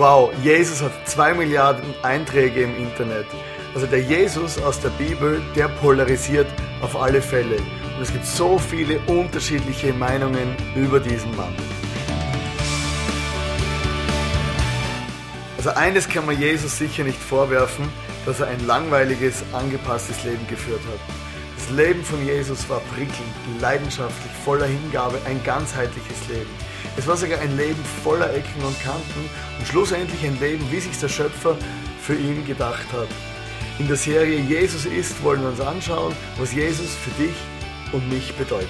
wow, 0.00 0.32
Jesus 0.42 0.80
hat 0.80 0.92
zwei 1.06 1.34
Milliarden 1.34 1.94
Einträge 2.02 2.62
im 2.62 2.74
Internet. 2.78 3.26
Also 3.74 3.86
der 3.86 4.00
Jesus 4.00 4.56
aus 4.62 4.80
der 4.80 4.88
Bibel, 4.88 5.42
der 5.54 5.68
polarisiert 5.68 6.46
auf 6.80 6.96
alle 6.96 7.20
Fälle. 7.20 7.56
Und 7.56 8.02
es 8.02 8.10
gibt 8.10 8.24
so 8.24 8.58
viele 8.58 8.98
unterschiedliche 9.00 9.92
Meinungen 9.92 10.56
über 10.74 11.00
diesen 11.00 11.36
Mann. 11.36 11.54
Also 15.58 15.68
eines 15.70 16.08
kann 16.08 16.24
man 16.24 16.40
Jesus 16.40 16.78
sicher 16.78 17.04
nicht 17.04 17.20
vorwerfen, 17.20 17.86
dass 18.24 18.40
er 18.40 18.46
ein 18.46 18.66
langweiliges, 18.66 19.44
angepasstes 19.52 20.24
Leben 20.24 20.46
geführt 20.48 20.80
hat. 20.90 21.00
Das 21.58 21.76
Leben 21.76 22.02
von 22.02 22.24
Jesus 22.24 22.66
war 22.70 22.80
prickelnd, 22.94 23.60
leidenschaftlich, 23.60 24.32
voller 24.46 24.64
Hingabe, 24.64 25.18
ein 25.26 25.44
ganzheitliches 25.44 26.26
Leben. 26.30 26.69
Es 26.96 27.06
war 27.06 27.16
sogar 27.16 27.40
ein 27.40 27.56
Leben 27.56 27.82
voller 28.02 28.32
Ecken 28.34 28.62
und 28.62 28.78
Kanten 28.82 29.30
und 29.58 29.66
schlussendlich 29.66 30.22
ein 30.24 30.38
Leben, 30.40 30.64
wie 30.70 30.80
sich 30.80 30.98
der 30.98 31.08
Schöpfer 31.08 31.56
für 32.02 32.14
ihn 32.14 32.44
gedacht 32.46 32.92
hat. 32.92 33.08
In 33.78 33.88
der 33.88 33.96
Serie 33.96 34.38
Jesus 34.40 34.84
ist 34.84 35.22
wollen 35.22 35.40
wir 35.40 35.48
uns 35.48 35.60
anschauen, 35.60 36.14
was 36.38 36.52
Jesus 36.52 36.94
für 36.96 37.22
dich 37.22 37.34
und 37.92 38.08
mich 38.08 38.34
bedeutet. 38.34 38.68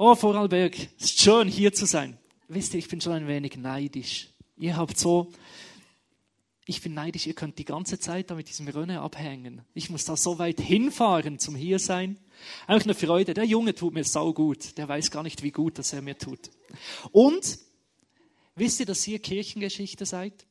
Oh, 0.00 0.14
Vorarlberg, 0.14 0.76
es 0.96 1.06
ist 1.06 1.20
schön 1.20 1.48
hier 1.48 1.72
zu 1.72 1.84
sein. 1.84 2.16
Wisst 2.48 2.74
ihr, 2.74 2.78
ich 2.78 2.88
bin 2.88 3.00
schon 3.00 3.12
ein 3.12 3.28
wenig 3.28 3.56
neidisch. 3.56 4.28
Ihr 4.56 4.76
habt 4.76 4.98
so 4.98 5.30
ich 6.68 6.82
bin 6.82 6.92
neidisch, 6.92 7.26
ihr 7.26 7.32
könnt 7.32 7.58
die 7.58 7.64
ganze 7.64 7.98
Zeit 7.98 8.30
da 8.30 8.34
mit 8.34 8.50
diesem 8.50 8.68
Rennen 8.68 8.98
abhängen. 8.98 9.62
Ich 9.72 9.88
muss 9.88 10.04
da 10.04 10.18
so 10.18 10.38
weit 10.38 10.60
hinfahren 10.60 11.38
zum 11.38 11.56
hier 11.56 11.78
sein. 11.78 12.18
Einfach 12.66 12.84
eine 12.84 12.94
Freude. 12.94 13.32
Der 13.32 13.44
Junge 13.44 13.74
tut 13.74 13.94
mir 13.94 14.04
sau 14.04 14.34
gut. 14.34 14.76
Der 14.76 14.86
weiß 14.86 15.10
gar 15.10 15.22
nicht, 15.22 15.42
wie 15.42 15.50
gut 15.50 15.78
das 15.78 15.94
er 15.94 16.02
mir 16.02 16.18
tut. 16.18 16.50
Und 17.10 17.58
wisst 18.54 18.80
ihr, 18.80 18.86
dass 18.86 19.08
ihr 19.08 19.18
Kirchengeschichte 19.18 20.04
seid? 20.04 20.46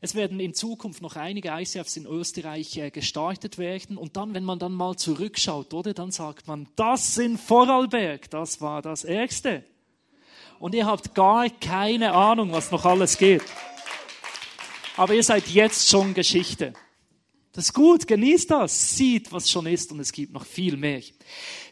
Es 0.00 0.14
werden 0.14 0.38
in 0.38 0.54
Zukunft 0.54 1.02
noch 1.02 1.16
einige 1.16 1.48
ICFs 1.48 1.96
in 1.96 2.06
Österreich 2.06 2.76
äh, 2.76 2.90
gestartet 2.90 3.58
werden. 3.58 3.96
Und 3.96 4.16
dann, 4.16 4.34
wenn 4.34 4.44
man 4.44 4.60
dann 4.60 4.72
mal 4.72 4.94
zurückschaut, 4.94 5.74
oder, 5.74 5.94
dann 5.94 6.12
sagt 6.12 6.46
man, 6.46 6.68
das 6.76 7.18
in 7.18 7.36
Vorarlberg, 7.38 8.30
das 8.30 8.60
war 8.60 8.82
das 8.82 9.02
Ärgste. 9.02 9.64
Und 10.62 10.74
ihr 10.74 10.86
habt 10.86 11.14
gar 11.14 11.50
keine 11.50 12.14
Ahnung, 12.14 12.52
was 12.52 12.70
noch 12.70 12.84
alles 12.84 13.18
geht 13.18 13.42
aber 14.96 15.14
ihr 15.14 15.22
seid 15.22 15.48
jetzt 15.48 15.88
schon 15.88 16.14
Geschichte. 16.14 16.72
Das 17.52 17.66
ist 17.66 17.74
gut, 17.74 18.06
genießt 18.06 18.50
das, 18.50 18.96
sieht, 18.96 19.32
was 19.32 19.50
schon 19.50 19.66
ist 19.66 19.92
und 19.92 20.00
es 20.00 20.12
gibt 20.12 20.32
noch 20.32 20.46
viel 20.46 20.76
mehr. 20.76 21.02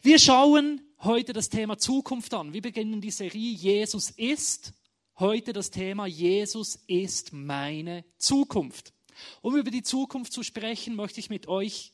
Wir 0.02 0.19
schauen 0.19 0.82
heute 1.00 1.32
das 1.32 1.48
Thema 1.48 1.78
Zukunft 1.78 2.34
an. 2.34 2.52
Wir 2.52 2.60
beginnen 2.60 3.00
die 3.00 3.10
Serie 3.10 3.52
Jesus 3.52 4.10
ist. 4.10 4.74
Heute 5.19 5.52
das 5.52 5.70
Thema 5.70 6.06
Jesus 6.06 6.82
ist 6.86 7.32
meine 7.32 8.04
Zukunft. 8.19 8.92
Um 9.42 9.56
über 9.56 9.70
die 9.70 9.82
Zukunft 9.82 10.32
zu 10.32 10.42
sprechen, 10.42 10.97
möchte 10.97 11.20
ich 11.20 11.31
mit 11.31 11.47
euch 11.47 11.93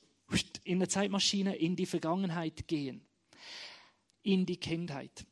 in 0.65 0.79
der 0.79 0.89
Zeitmaschine 0.89 1.57
in 1.57 1.77
die 1.77 1.87
Vergangenheit 1.87 2.67
gehen. 2.67 3.05
In 4.23 4.47
die 4.47 4.59
Kindheit. 4.59 5.27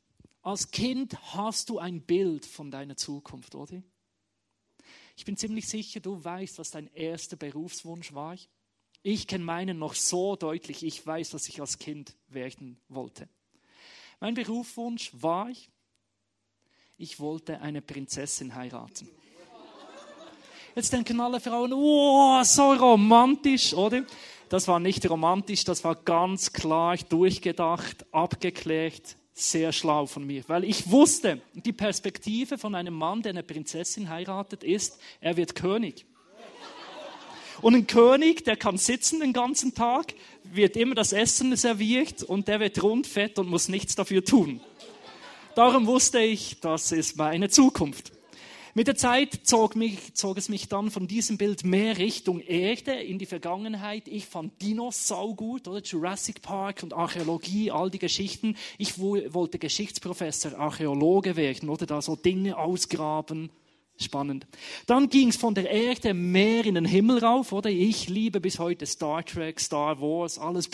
Als 0.44 0.70
Kind 0.70 1.16
hast 1.34 1.70
du 1.70 1.78
ein 1.78 2.02
Bild 2.02 2.44
von 2.44 2.70
deiner 2.70 2.98
Zukunft, 2.98 3.54
oder? 3.54 3.82
Ich 5.16 5.24
bin 5.24 5.38
ziemlich 5.38 5.66
sicher, 5.66 6.00
du 6.00 6.22
weißt, 6.22 6.58
was 6.58 6.70
dein 6.70 6.92
erster 6.92 7.36
Berufswunsch 7.36 8.12
war. 8.12 8.36
Ich 9.02 9.26
kenne 9.26 9.42
meinen 9.42 9.78
noch 9.78 9.94
so 9.94 10.36
deutlich. 10.36 10.84
Ich 10.84 11.06
weiß, 11.06 11.32
was 11.32 11.48
ich 11.48 11.62
als 11.62 11.78
Kind 11.78 12.14
werden 12.28 12.78
wollte. 12.88 13.26
Mein 14.20 14.34
Berufswunsch 14.34 15.12
war, 15.14 15.50
ich 16.98 17.20
wollte 17.20 17.62
eine 17.62 17.80
Prinzessin 17.80 18.54
heiraten. 18.54 19.08
Jetzt 20.74 20.92
denken 20.92 21.20
alle 21.20 21.40
Frauen, 21.40 21.72
oh, 21.72 22.44
so 22.44 22.70
romantisch, 22.72 23.72
oder? 23.72 24.04
Das 24.50 24.68
war 24.68 24.78
nicht 24.78 25.08
romantisch, 25.08 25.64
das 25.64 25.82
war 25.84 25.96
ganz 25.96 26.52
klar 26.52 26.98
durchgedacht, 26.98 28.04
abgeklärt, 28.12 29.16
sehr 29.34 29.72
schlau 29.72 30.06
von 30.06 30.24
mir, 30.24 30.44
weil 30.46 30.64
ich 30.64 30.90
wusste, 30.90 31.42
die 31.54 31.72
Perspektive 31.72 32.56
von 32.56 32.74
einem 32.76 32.94
Mann, 32.94 33.20
der 33.20 33.30
eine 33.30 33.42
Prinzessin 33.42 34.08
heiratet, 34.08 34.62
ist, 34.62 34.98
er 35.20 35.36
wird 35.36 35.56
König. 35.56 36.06
Und 37.60 37.74
ein 37.74 37.86
König, 37.86 38.44
der 38.44 38.56
kann 38.56 38.78
sitzen 38.78 39.20
den 39.20 39.32
ganzen 39.32 39.74
Tag, 39.74 40.14
wird 40.44 40.76
immer 40.76 40.94
das 40.94 41.12
Essen 41.12 41.54
serviert 41.56 42.22
und 42.22 42.46
der 42.46 42.60
wird 42.60 42.82
rundfett 42.82 43.38
und 43.38 43.48
muss 43.48 43.68
nichts 43.68 43.96
dafür 43.96 44.24
tun. 44.24 44.60
Darum 45.56 45.86
wusste 45.86 46.20
ich, 46.20 46.60
das 46.60 46.92
ist 46.92 47.16
meine 47.16 47.48
Zukunft. 47.48 48.12
Mit 48.76 48.88
der 48.88 48.96
Zeit 48.96 49.38
zog, 49.44 49.76
mich, 49.76 50.14
zog, 50.14 50.36
es 50.36 50.48
mich 50.48 50.68
dann 50.68 50.90
von 50.90 51.06
diesem 51.06 51.38
Bild 51.38 51.64
mehr 51.64 51.96
Richtung 51.96 52.40
Erde 52.40 52.94
in 52.94 53.20
die 53.20 53.26
Vergangenheit. 53.26 54.08
Ich 54.08 54.26
fand 54.26 54.60
Dinos 54.60 55.06
saugut, 55.06 55.68
oder 55.68 55.80
Jurassic 55.80 56.42
Park 56.42 56.82
und 56.82 56.92
Archäologie, 56.92 57.70
all 57.70 57.88
die 57.88 58.00
Geschichten. 58.00 58.56
Ich 58.76 58.98
wollte 58.98 59.60
Geschichtsprofessor, 59.60 60.58
Archäologe 60.58 61.36
werden, 61.36 61.68
oder 61.68 61.86
da 61.86 62.02
so 62.02 62.16
Dinge 62.16 62.58
ausgraben. 62.58 63.50
Spannend. 63.96 64.46
Dann 64.86 65.08
ging 65.08 65.28
es 65.28 65.36
von 65.36 65.54
der 65.54 65.70
Erde 65.70 66.14
mehr 66.14 66.66
in 66.66 66.74
den 66.74 66.84
Himmel 66.84 67.18
rauf, 67.18 67.52
oder? 67.52 67.70
Ich 67.70 68.08
liebe 68.08 68.40
bis 68.40 68.58
heute 68.58 68.86
Star 68.86 69.24
Trek, 69.24 69.60
Star 69.60 70.00
Wars, 70.00 70.36
alles 70.36 70.68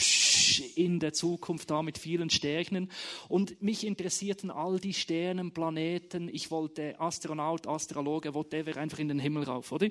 in 0.74 1.00
der 1.00 1.12
Zukunft 1.12 1.70
da 1.70 1.82
mit 1.82 1.98
vielen 1.98 2.30
Sternen. 2.30 2.90
Und 3.28 3.62
mich 3.62 3.86
interessierten 3.86 4.50
all 4.50 4.80
die 4.80 4.94
Sternen, 4.94 5.52
Planeten. 5.52 6.30
Ich 6.32 6.50
wollte 6.50 6.98
Astronaut, 6.98 7.66
Astrologe, 7.66 8.34
whatever, 8.34 8.78
einfach 8.78 8.98
in 8.98 9.08
den 9.08 9.18
Himmel 9.18 9.44
rauf, 9.44 9.70
oder? 9.70 9.88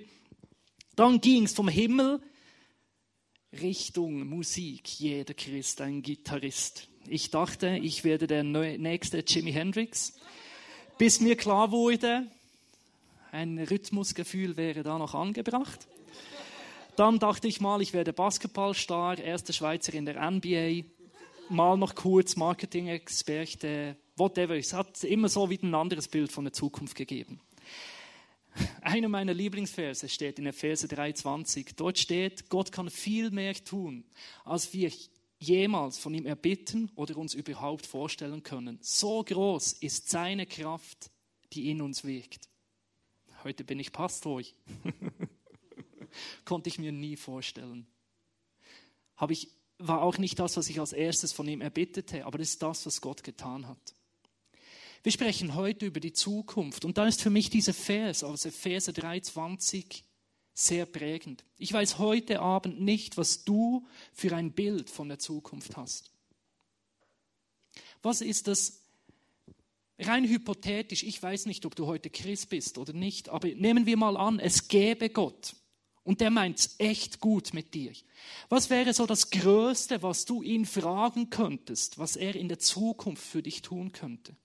Dann 0.96 1.22
ging 1.22 1.44
es 1.44 1.53
vom 1.53 1.67
Himmel 1.67 2.19
Richtung 3.61 4.28
Musik. 4.28 5.00
Jeder 5.00 5.35
Christ 5.35 5.81
ein 5.81 6.01
Gitarrist. 6.01 6.88
Ich 7.07 7.29
dachte, 7.29 7.79
ich 7.81 8.03
werde 8.03 8.25
der 8.25 8.44
nächste 8.44 9.19
Jimi 9.19 9.51
Hendrix. 9.51 10.19
Bis 10.97 11.22
mir 11.22 11.35
klar 11.35 11.72
wurde, 11.72 12.28
ein 13.31 13.59
Rhythmusgefühl 13.59 14.57
wäre 14.57 14.84
da 14.84 14.97
noch 14.97 15.13
angebracht. 15.13 15.88
Dann 16.95 17.19
dachte 17.19 17.47
ich 17.47 17.62
mal, 17.62 17.81
ich 17.81 17.94
werde 17.94 18.12
Basketballstar, 18.12 19.19
erste 19.19 19.53
Schweizer 19.53 19.94
in 19.94 20.06
der 20.06 20.29
NBA, 20.29 20.84
mal 21.50 21.78
noch 21.78 21.95
kurz 21.95 22.35
Marketing-Experte, 22.35 23.95
whatever. 24.17 24.56
Es 24.56 24.73
hat 24.73 25.03
immer 25.03 25.29
so 25.29 25.50
wieder 25.50 25.63
ein 25.63 25.75
anderes 25.75 26.07
Bild 26.07 26.31
von 26.31 26.44
der 26.44 26.53
Zukunft 26.53 26.95
gegeben. 26.95 27.40
Einer 28.81 29.07
meiner 29.07 29.34
Lieblingsverse 29.34 30.09
steht 30.09 30.40
in 30.40 30.47
Epheser 30.47 30.88
3,20. 30.88 31.75
Dort 31.78 32.00
steht, 32.00 32.50
Gott 32.50 32.72
kann 32.72 32.90
viel 32.90 33.31
mehr 33.31 33.53
tun, 33.53 34.03
als 34.44 34.73
wir 34.73 34.91
jemals 35.38 35.97
von 35.97 36.13
ihm 36.13 36.25
erbitten 36.25 36.91
oder 36.96 37.16
uns 37.16 37.34
überhaupt 37.34 37.85
vorstellen 37.85 38.44
können. 38.44 38.78
So 38.81 39.23
groß 39.23 39.73
ist 39.73 40.09
seine 40.09 40.46
Kraft, 40.46 41.11
die 41.53 41.70
in 41.70 41.81
uns 41.81 42.03
wirkt 42.03 42.48
heute 43.44 43.64
bin 43.64 43.80
ich 43.80 43.91
Pastor. 43.91 44.41
Konnte 46.46 46.70
ich 46.70 46.80
mir 46.80 46.91
nie 46.91 47.16
vorstellen. 47.16 47.88
Habe 49.16 49.34
ich, 49.34 49.50
war 49.78 50.02
auch 50.02 50.18
nicht 50.18 50.40
das, 50.40 50.58
was 50.58 50.70
ich 50.70 50.80
als 50.80 50.94
erstes 50.94 51.34
von 51.34 51.47
ihm 51.47 51.62
erbittete, 51.62 52.26
aber 52.26 52.38
das 52.38 52.50
ist 52.50 52.64
das, 52.64 52.86
was 52.86 53.02
Gott 53.02 53.24
getan 53.24 53.68
hat. 53.68 53.96
Wir 55.03 55.12
sprechen 55.12 55.56
heute 55.56 55.86
über 55.86 56.00
die 56.00 56.14
Zukunft 56.14 56.84
und 56.84 56.97
da 56.97 57.08
ist 57.08 57.22
für 57.22 57.30
mich 57.30 57.50
dieser 57.50 57.74
Vers 57.74 58.24
aus 58.24 58.46
Epheser 58.46 58.91
3,20 58.91 60.03
sehr 60.53 60.86
prägend. 60.86 61.46
Ich 61.58 61.72
weiß 61.72 62.00
heute 62.00 62.41
Abend 62.41 62.82
nicht, 62.82 63.16
was 63.16 63.46
du 63.46 63.88
für 64.12 64.36
ein 64.36 64.52
Bild 64.52 64.90
von 64.90 65.08
der 65.08 65.20
Zukunft 65.20 65.78
hast. 65.78 66.12
Was 68.02 68.20
ist 68.22 68.47
das 68.47 68.82
Rein 69.99 70.28
hypothetisch, 70.28 71.03
ich 71.03 71.22
weiß 71.22 71.46
nicht, 71.46 71.66
ob 71.66 71.75
du 71.75 71.85
heute 71.85 72.09
Christ 72.09 72.49
bist 72.49 72.78
oder 72.78 72.93
nicht, 72.93 73.29
aber 73.29 73.49
nehmen 73.49 73.85
wir 73.85 73.97
mal 73.97 74.16
an, 74.16 74.40
es 74.40 74.69
gäbe 74.69 75.09
Gott 75.09 75.55
und 76.03 76.22
der 76.22 76.31
meint 76.31 76.59
es 76.59 76.75
echt 76.79 77.19
gut 77.19 77.53
mit 77.53 77.73
dir. 77.73 77.91
Was 78.47 78.69
wäre 78.69 78.93
so 78.93 79.05
das 79.05 79.29
Größte, 79.29 80.01
was 80.01 80.25
du 80.25 80.41
ihn 80.41 80.66
fragen 80.66 81.29
könntest, 81.29 81.99
was 81.99 82.16
er 82.16 82.35
in 82.35 82.47
der 82.47 82.59
Zukunft 82.59 83.23
für 83.23 83.43
dich 83.43 83.61
tun 83.61 83.91
könnte? 83.91 84.35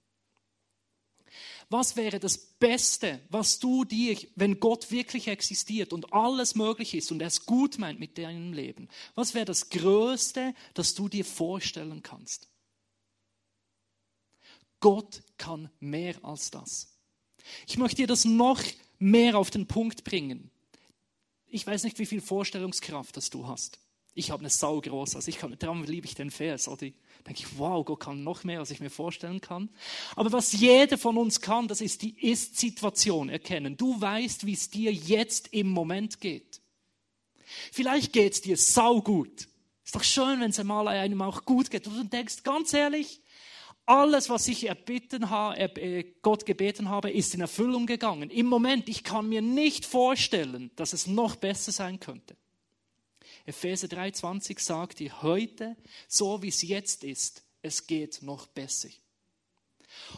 Was 1.71 1.97
wäre 1.97 2.21
das 2.21 2.37
Beste, 2.37 3.21
was 3.31 3.59
du 3.59 3.85
dir, 3.85 4.17
wenn 4.35 4.61
Gott 4.61 4.91
wirklich 4.91 5.29
existiert 5.29 5.93
und 5.93 6.13
alles 6.13 6.55
möglich 6.55 6.95
ist 6.95 7.11
und 7.13 7.23
er 7.23 7.29
es 7.29 7.47
gut 7.47 7.79
meint 7.79 7.99
mit 7.99 8.19
deinem 8.19 8.53
Leben, 8.53 8.89
was 9.15 9.35
wäre 9.35 9.45
das 9.47 9.71
Größte, 9.71 10.55
das 10.75 10.95
du 10.95 11.09
dir 11.09 11.25
vorstellen 11.25 12.03
kannst? 12.03 12.49
Gott 14.85 15.23
kann 15.39 15.71
mehr 15.81 16.23
als 16.23 16.51
das. 16.51 16.99
Ich 17.67 17.79
möchte 17.79 18.03
dir 18.03 18.07
das 18.07 18.27
noch 18.27 18.63
mehr 18.99 19.39
auf 19.39 19.51
den 19.51 19.67
Punkt 19.67 20.05
bringen. 20.05 20.51
Ich 21.47 21.67
weiß 21.67 21.85
nicht, 21.85 21.99
wie 21.99 22.05
viel 22.05 22.21
Vorstellungskraft 22.21 23.17
das 23.17 23.31
du 23.31 23.47
hast. 23.47 23.81
Ich 24.13 24.31
habe 24.31 24.41
eine 24.41 24.51
Sau 24.51 24.83
groß, 24.83 25.17
also 25.17 25.27
ich 25.27 25.39
kann, 25.39 25.57
darum 25.59 25.85
liebe 25.85 26.07
ich 26.07 26.15
den 26.15 26.31
Vers. 26.31 26.69
Oder 26.69 26.81
denke 26.81 27.41
ich, 27.41 27.59
wow, 27.59 27.83
Gott 27.83 28.01
kann 28.01 28.25
noch 28.25 28.45
mehr, 28.45 28.59
als 28.59 28.73
ich 28.73 28.81
mir 28.81 28.91
vorstellen 28.91 29.41
kann. 29.41 29.71
Aber 30.17 30.33
was 30.33 30.53
jeder 30.53 30.99
von 30.99 31.17
uns 31.17 31.41
kann, 31.41 31.67
das 31.67 31.81
ist 31.81 32.03
die 32.03 32.21
Ist-Situation 32.31 33.31
erkennen. 33.31 33.79
Du 33.79 33.99
weißt, 33.99 34.45
wie 34.45 34.53
es 34.53 34.69
dir 34.69 34.93
jetzt 34.93 35.49
im 35.55 35.71
Moment 35.71 36.21
geht. 36.21 36.61
Vielleicht 37.73 38.13
geht 38.13 38.35
es 38.35 38.43
dir 38.43 38.59
saugut. 38.59 39.49
Ist 39.83 39.95
doch 39.95 40.05
schön, 40.05 40.43
wenn 40.43 40.51
es 40.51 40.61
einmal 40.61 40.89
einem 40.89 41.23
auch 41.23 41.47
gut 41.47 41.71
geht. 41.71 41.87
Und 41.87 41.97
du 41.97 42.05
denkst, 42.05 42.43
ganz 42.43 42.75
ehrlich, 42.75 43.23
alles, 43.87 44.31
was 44.31 44.49
ich 44.49 44.67
erbitten 44.67 45.31
habe, 45.31 45.81
äh, 45.81 46.05
Gott 46.23 46.47
gebeten 46.47 46.89
habe, 46.89 47.11
ist 47.11 47.35
in 47.35 47.41
Erfüllung 47.41 47.87
gegangen. 47.87 48.31
Im 48.31 48.47
Moment, 48.47 48.89
ich 48.89 49.05
kann 49.05 49.29
mir 49.29 49.43
nicht 49.43 49.85
vorstellen, 49.85 50.71
dass 50.77 50.93
es 50.93 51.07
noch 51.07 51.37
besser 51.37 51.73
sein 51.73 52.01
könnte. 52.01 52.37
Epheser 53.47 53.89
3,20 53.89 54.59
sagt 54.61 55.01
dir 55.01 55.23
heute, 55.23 55.77
so 56.09 56.43
wie 56.43 56.49
es 56.49 56.63
jetzt 56.63 57.05
ist, 57.05 57.45
es 57.61 57.87
geht 57.87 58.23
noch 58.23 58.47
besser. 58.47 58.89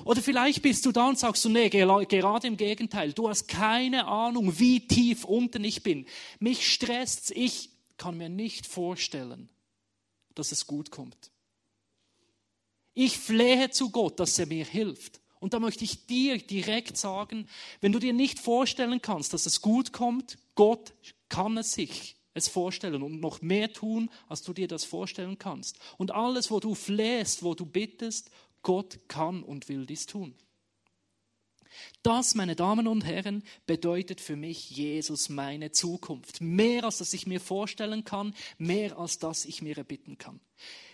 Oder 0.04 0.22
vielleicht 0.22 0.62
bist 0.62 0.86
du 0.86 0.92
da 0.92 1.08
und 1.08 1.18
sagst 1.18 1.44
du, 1.44 1.48
nee, 1.48 1.68
gerade 1.68 2.46
im 2.46 2.56
Gegenteil, 2.56 3.12
du 3.12 3.28
hast 3.28 3.48
keine 3.48 4.06
Ahnung, 4.06 4.58
wie 4.58 4.86
tief 4.86 5.24
unten 5.24 5.64
ich 5.64 5.82
bin. 5.82 6.06
Mich 6.38 6.72
stresst 6.72 7.30
ich 7.32 7.70
kann 7.96 8.16
mir 8.16 8.28
nicht 8.28 8.66
vorstellen, 8.66 9.48
dass 10.34 10.52
es 10.52 10.66
gut 10.66 10.90
kommt. 10.90 11.30
Ich 12.98 13.18
flehe 13.18 13.68
zu 13.68 13.90
Gott, 13.90 14.18
dass 14.18 14.38
er 14.38 14.46
mir 14.46 14.64
hilft. 14.64 15.20
Und 15.38 15.52
da 15.52 15.60
möchte 15.60 15.84
ich 15.84 16.06
dir 16.06 16.38
direkt 16.38 16.96
sagen, 16.96 17.46
wenn 17.82 17.92
du 17.92 17.98
dir 17.98 18.14
nicht 18.14 18.38
vorstellen 18.38 19.02
kannst, 19.02 19.34
dass 19.34 19.44
es 19.44 19.60
gut 19.60 19.92
kommt, 19.92 20.38
Gott 20.54 20.94
kann 21.28 21.58
es 21.58 21.74
sich 21.74 22.16
es 22.32 22.48
vorstellen 22.48 23.02
und 23.02 23.20
noch 23.20 23.42
mehr 23.42 23.70
tun, 23.72 24.10
als 24.28 24.42
du 24.42 24.54
dir 24.54 24.66
das 24.66 24.84
vorstellen 24.84 25.38
kannst. 25.38 25.78
Und 25.98 26.10
alles, 26.10 26.50
wo 26.50 26.58
du 26.58 26.74
flehst, 26.74 27.42
wo 27.42 27.54
du 27.54 27.66
bittest, 27.66 28.30
Gott 28.62 28.98
kann 29.08 29.42
und 29.42 29.68
will 29.68 29.84
dies 29.84 30.06
tun. 30.06 30.34
Das, 32.02 32.34
meine 32.34 32.56
Damen 32.56 32.86
und 32.86 33.04
Herren, 33.04 33.42
bedeutet 33.66 34.20
für 34.20 34.36
mich 34.36 34.70
Jesus 34.70 35.28
meine 35.28 35.72
Zukunft. 35.72 36.40
Mehr 36.40 36.84
als 36.84 36.98
das 36.98 37.12
ich 37.12 37.26
mir 37.26 37.40
vorstellen 37.40 38.04
kann, 38.04 38.34
mehr 38.58 38.98
als 38.98 39.18
das 39.18 39.44
ich 39.44 39.62
mir 39.62 39.76
erbitten 39.76 40.18
kann. 40.18 40.40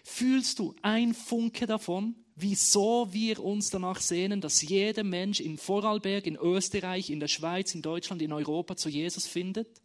Fühlst 0.05 0.59
du 0.59 0.75
ein 0.83 1.15
Funke 1.15 1.67
davon, 1.67 2.17
wieso 2.35 3.13
wir 3.13 3.43
uns 3.43 3.71
danach 3.71 4.01
sehnen, 4.01 4.41
dass 4.41 4.63
jeder 4.63 5.05
Mensch 5.05 5.41
in 5.41 5.59
Vorarlberg, 5.59 6.27
in 6.27 6.37
Österreich, 6.37 7.11
in 7.11 7.21
der 7.21 7.29
Schweiz, 7.29 7.75
in 7.75 7.83
Deutschland, 7.83 8.23
in 8.23 8.33
Europa 8.33 8.77
zu 8.77 8.89
Jesus 8.89 9.27
findet? 9.27 9.81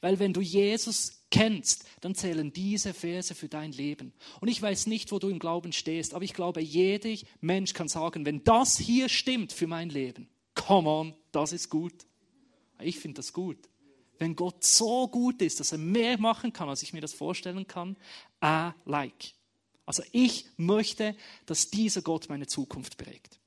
Weil 0.00 0.18
wenn 0.18 0.32
du 0.32 0.40
Jesus 0.40 1.24
kennst, 1.30 1.84
dann 2.00 2.14
zählen 2.14 2.52
diese 2.52 2.94
Verse 2.94 3.34
für 3.34 3.48
dein 3.48 3.72
Leben. 3.72 4.12
Und 4.40 4.48
ich 4.48 4.60
weiß 4.60 4.86
nicht, 4.86 5.12
wo 5.12 5.18
du 5.18 5.28
im 5.28 5.38
Glauben 5.38 5.72
stehst, 5.72 6.14
aber 6.14 6.24
ich 6.24 6.34
glaube, 6.34 6.60
jeder 6.60 7.14
Mensch 7.40 7.74
kann 7.74 7.88
sagen, 7.88 8.24
wenn 8.24 8.44
das 8.44 8.78
hier 8.78 9.08
stimmt 9.08 9.52
für 9.52 9.66
mein 9.66 9.90
Leben, 9.90 10.28
come 10.68 10.88
on, 10.90 11.14
das 11.32 11.52
ist 11.52 11.70
gut. 11.70 11.94
Ich 12.80 12.98
finde 12.98 13.16
das 13.16 13.32
gut. 13.32 13.56
Wenn 14.18 14.36
Gott 14.36 14.62
so 14.62 15.08
gut 15.08 15.40
ist, 15.40 15.60
dass 15.60 15.72
er 15.72 15.78
mehr 15.78 16.18
machen 16.18 16.52
kann, 16.52 16.68
als 16.68 16.82
ich 16.82 16.92
mir 16.92 17.00
das 17.00 17.14
vorstellen 17.14 17.66
kann, 17.66 17.96
I 18.44 18.72
like. 18.84 19.32
Also 19.86 20.02
ich 20.12 20.44
möchte, 20.58 21.16
dass 21.46 21.70
dieser 21.70 22.02
Gott 22.02 22.28
meine 22.28 22.46
Zukunft 22.46 22.98
prägt. 22.98 23.40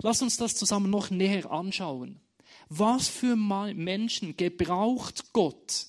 Lass 0.00 0.22
uns 0.22 0.36
das 0.36 0.54
zusammen 0.54 0.90
noch 0.90 1.10
näher 1.10 1.50
anschauen. 1.50 2.20
Was 2.68 3.08
für 3.08 3.34
Menschen 3.34 4.36
gebraucht 4.36 5.32
Gott, 5.32 5.86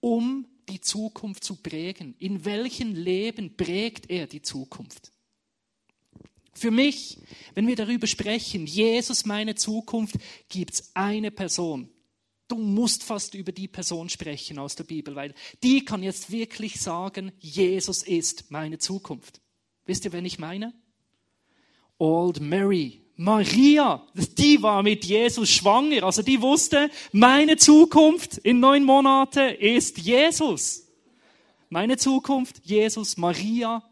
um 0.00 0.48
die 0.68 0.80
Zukunft 0.80 1.44
zu 1.44 1.54
prägen? 1.54 2.16
In 2.18 2.44
welchem 2.44 2.96
Leben 2.96 3.56
prägt 3.56 4.10
er 4.10 4.26
die 4.26 4.42
Zukunft? 4.42 5.12
Für 6.56 6.70
mich, 6.70 7.18
wenn 7.54 7.66
wir 7.66 7.76
darüber 7.76 8.06
sprechen, 8.06 8.66
Jesus 8.66 9.26
meine 9.26 9.54
Zukunft, 9.54 10.16
gibt 10.48 10.74
es 10.74 10.90
eine 10.94 11.30
Person, 11.30 11.90
Du 12.48 12.58
musst 12.58 13.02
fast 13.02 13.34
über 13.34 13.50
die 13.50 13.66
Person 13.66 14.08
sprechen 14.08 14.58
aus 14.58 14.76
der 14.76 14.84
Bibel, 14.84 15.16
weil 15.16 15.34
die 15.64 15.84
kann 15.84 16.02
jetzt 16.02 16.30
wirklich 16.30 16.80
sagen, 16.80 17.32
Jesus 17.40 18.04
ist 18.04 18.50
meine 18.50 18.78
Zukunft. 18.78 19.40
Wisst 19.84 20.04
ihr, 20.04 20.12
wen 20.12 20.24
ich 20.24 20.38
meine? 20.38 20.72
Old 21.98 22.40
Mary, 22.40 23.02
Maria, 23.16 24.06
die 24.14 24.62
war 24.62 24.82
mit 24.82 25.04
Jesus 25.04 25.48
schwanger. 25.50 26.04
Also 26.04 26.22
die 26.22 26.40
wusste, 26.40 26.88
meine 27.10 27.56
Zukunft 27.56 28.38
in 28.38 28.60
neun 28.60 28.84
Monaten 28.84 29.54
ist 29.56 29.98
Jesus. 29.98 30.86
Meine 31.68 31.96
Zukunft, 31.96 32.60
Jesus, 32.62 33.16
Maria, 33.16 33.82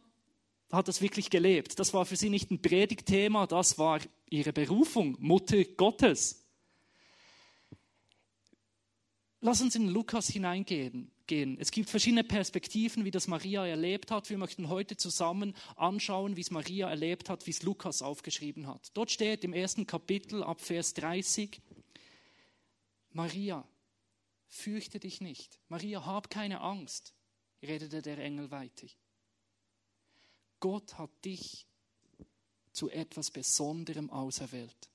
hat 0.70 0.88
das 0.88 1.00
wirklich 1.00 1.31
gelebt. 1.31 1.78
Das 1.78 1.94
war 1.94 2.05
für 2.05 2.16
sie 2.16 2.31
nicht 2.31 2.50
ein 2.50 2.61
Predigtthema, 2.61 3.46
das 3.46 3.78
war 3.78 4.00
ihre 4.28 4.52
Berufung, 4.52 5.16
Mutter 5.20 5.62
Gottes. 5.64 6.44
Lass 9.40 9.61
uns 9.61 9.75
in 9.75 9.88
Lukas 9.88 10.28
hineingehen. 10.28 11.11
Es 11.58 11.70
gibt 11.70 11.90
verschiedene 11.90 12.25
Perspektiven, 12.25 13.05
wie 13.05 13.11
das 13.11 13.28
Maria 13.28 13.66
erlebt 13.66 14.11
hat. 14.11 14.28
Wir 14.31 14.38
möchten 14.38 14.69
heute 14.69 14.96
zusammen 14.96 15.55
anschauen, 15.76 16.37
wie 16.37 16.40
es 16.40 16.50
Maria 16.50 16.88
erlebt 16.88 17.28
hat, 17.28 17.46
wie 17.46 17.50
es 17.50 17.62
Lukas 17.62 18.02
aufgeschrieben 18.02 18.66
hat. 18.66 18.90
Dort 18.94 19.11
steht 19.11 19.44
im 19.44 19.52
ersten 19.52 19.87
Kapitel 19.87 20.43
ab 20.43 20.61
Vers 20.61 20.94
30, 20.94 21.61
Maria, 23.11 23.66
fürchte 24.49 24.99
dich 24.99 25.20
nicht. 25.20 25.61
Maria, 25.69 26.05
hab 26.05 26.31
keine 26.31 26.61
Angst, 26.61 27.14
redete 27.62 28.02
der 28.02 28.19
Engel 28.19 28.50
weiter. 28.50 28.87
Gott 30.64 30.96
hat 30.96 31.11
dich 31.26 31.66
zu 32.72 32.88
etwas 32.88 33.31
Besonderem 33.31 34.08
auserwählt. 34.08 34.88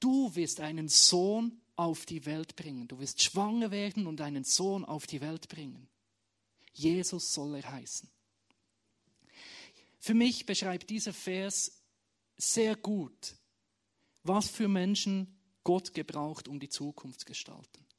Du 0.00 0.34
wirst 0.34 0.58
einen 0.58 0.88
Sohn 0.88 1.60
auf 1.76 2.06
die 2.06 2.26
Welt 2.26 2.56
bringen. 2.56 2.88
Du 2.88 2.98
wirst 2.98 3.22
schwanger 3.22 3.70
werden 3.70 4.08
und 4.08 4.20
einen 4.20 4.42
Sohn 4.42 4.84
auf 4.84 5.06
die 5.06 5.20
Welt 5.20 5.48
bringen. 5.48 5.88
Jesus 6.72 7.32
soll 7.32 7.54
er 7.54 7.70
heißen. 7.70 8.10
Für 10.00 10.14
mich 10.14 10.44
beschreibt 10.44 10.90
dieser 10.90 11.12
Vers 11.12 11.70
sehr 12.36 12.74
gut, 12.74 13.36
was 14.24 14.50
für 14.50 14.66
Menschen 14.66 15.38
Gott 15.62 15.94
gebraucht, 15.94 16.48
um 16.48 16.58
die 16.58 16.68
Zukunft 16.68 17.20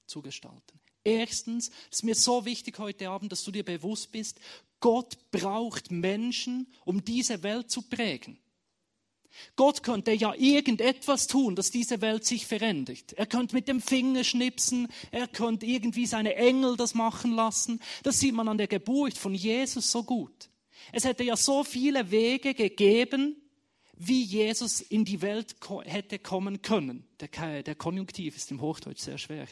zu 0.07 0.21
gestalten. 0.21 0.80
Erstens, 1.03 1.69
es 1.89 1.97
ist 1.97 2.03
mir 2.03 2.15
so 2.15 2.45
wichtig 2.45 2.77
heute 2.79 3.09
Abend, 3.09 3.31
dass 3.31 3.43
du 3.43 3.51
dir 3.51 3.63
bewusst 3.63 4.11
bist, 4.11 4.39
Gott 4.79 5.17
braucht 5.31 5.91
Menschen, 5.91 6.67
um 6.85 7.03
diese 7.03 7.43
Welt 7.43 7.69
zu 7.71 7.83
prägen. 7.83 8.39
Gott 9.55 9.83
könnte 9.83 10.11
ja 10.11 10.33
irgendetwas 10.33 11.27
tun, 11.27 11.55
dass 11.55 11.71
diese 11.71 12.01
Welt 12.01 12.25
sich 12.25 12.45
verändert. 12.45 13.13
Er 13.13 13.25
könnte 13.25 13.55
mit 13.55 13.67
dem 13.67 13.81
Finger 13.81 14.23
schnipsen, 14.23 14.87
er 15.11 15.27
könnte 15.27 15.65
irgendwie 15.65 16.05
seine 16.05 16.35
Engel 16.35 16.75
das 16.75 16.95
machen 16.95 17.33
lassen. 17.33 17.79
Das 18.03 18.19
sieht 18.19 18.33
man 18.33 18.47
an 18.47 18.57
der 18.57 18.67
Geburt 18.67 19.17
von 19.17 19.33
Jesus 19.33 19.91
so 19.91 20.03
gut. 20.03 20.49
Es 20.91 21.05
hätte 21.05 21.23
ja 21.23 21.37
so 21.37 21.63
viele 21.63 22.11
Wege 22.11 22.53
gegeben, 22.53 23.37
wie 23.95 24.23
Jesus 24.23 24.81
in 24.81 25.05
die 25.05 25.21
Welt 25.21 25.55
hätte 25.85 26.19
kommen 26.19 26.61
können. 26.61 27.07
Der, 27.19 27.75
Konjunktiv 27.75 28.35
ist 28.35 28.51
im 28.51 28.59
Hochdeutsch 28.59 29.01
sehr 29.01 29.19
schwer. 29.19 29.47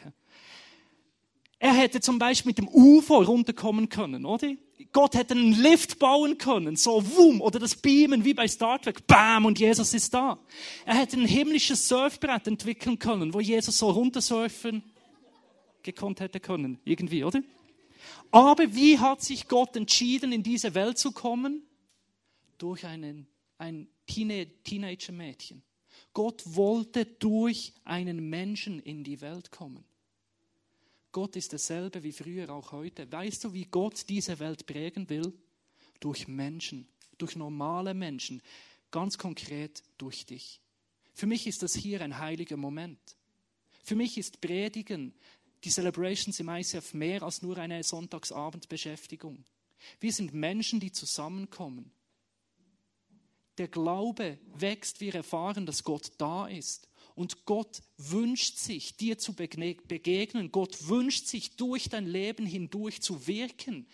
Er 1.62 1.74
hätte 1.74 2.00
zum 2.00 2.18
Beispiel 2.18 2.50
mit 2.50 2.58
dem 2.58 2.68
Ufer 2.68 3.16
runterkommen 3.16 3.90
können, 3.90 4.24
oder? 4.24 4.48
Gott 4.92 5.14
hätte 5.14 5.34
einen 5.34 5.52
Lift 5.52 5.98
bauen 5.98 6.38
können, 6.38 6.74
so 6.74 7.04
wum, 7.16 7.42
oder 7.42 7.58
das 7.58 7.76
Beamen 7.76 8.24
wie 8.24 8.32
bei 8.32 8.48
Star 8.48 8.80
Trek, 8.80 9.06
bam, 9.06 9.44
und 9.44 9.60
Jesus 9.60 9.92
ist 9.92 10.14
da. 10.14 10.38
Er 10.86 10.94
hätte 10.94 11.18
ein 11.18 11.26
himmlisches 11.26 11.86
Surfbrett 11.86 12.46
entwickeln 12.46 12.98
können, 12.98 13.34
wo 13.34 13.40
Jesus 13.40 13.76
so 13.76 13.90
runtersurfen 13.90 14.82
gekonnt 15.82 16.20
hätte 16.20 16.40
können, 16.40 16.78
irgendwie, 16.84 17.24
oder? 17.24 17.42
Aber 18.30 18.74
wie 18.74 18.98
hat 18.98 19.20
sich 19.20 19.46
Gott 19.46 19.76
entschieden, 19.76 20.32
in 20.32 20.42
diese 20.42 20.74
Welt 20.74 20.96
zu 20.96 21.12
kommen? 21.12 21.62
Durch 22.56 22.86
einen, 22.86 23.26
ein 23.58 23.86
Teenager-Mädchen. 24.06 25.62
Gott 26.14 26.42
wollte 26.46 27.04
durch 27.04 27.74
einen 27.84 28.30
Menschen 28.30 28.80
in 28.80 29.04
die 29.04 29.20
Welt 29.20 29.50
kommen. 29.50 29.84
Gott 31.12 31.36
ist 31.36 31.52
derselbe 31.52 32.02
wie 32.02 32.12
früher 32.12 32.50
auch 32.50 32.72
heute. 32.72 33.10
Weißt 33.10 33.44
du, 33.44 33.52
wie 33.52 33.64
Gott 33.64 34.08
diese 34.08 34.38
Welt 34.38 34.66
prägen 34.66 35.08
will? 35.10 35.32
Durch 35.98 36.28
Menschen, 36.28 36.88
durch 37.18 37.36
normale 37.36 37.94
Menschen, 37.94 38.42
ganz 38.90 39.18
konkret 39.18 39.82
durch 39.98 40.24
dich. 40.26 40.60
Für 41.12 41.26
mich 41.26 41.46
ist 41.46 41.62
das 41.62 41.74
hier 41.74 42.00
ein 42.00 42.18
heiliger 42.18 42.56
Moment. 42.56 43.00
Für 43.82 43.96
mich 43.96 44.18
ist 44.18 44.40
Predigen, 44.40 45.14
die 45.64 45.70
Celebrations 45.70 46.38
im 46.40 46.48
ICF 46.48 46.94
mehr 46.94 47.22
als 47.22 47.42
nur 47.42 47.58
eine 47.58 47.82
Sonntagsabendbeschäftigung. 47.82 49.44
Wir 49.98 50.12
sind 50.12 50.32
Menschen, 50.32 50.80
die 50.80 50.92
zusammenkommen. 50.92 51.90
Der 53.58 53.68
Glaube 53.68 54.38
wächst, 54.54 55.00
wir 55.00 55.14
erfahren, 55.14 55.66
dass 55.66 55.84
Gott 55.84 56.12
da 56.18 56.46
ist 56.46 56.89
Und 57.20 57.44
Gott 57.44 57.82
wünscht 57.98 58.56
sich, 58.56 58.96
dir 58.96 59.18
zu 59.18 59.34
begegnen. 59.34 60.50
Gott 60.50 60.88
wünscht 60.88 61.26
sich, 61.26 61.54
durch 61.54 61.90
dein 61.90 62.06
Leben 62.06 62.46
hindurch 62.46 63.02
zu 63.02 63.26
wirken. 63.26 63.86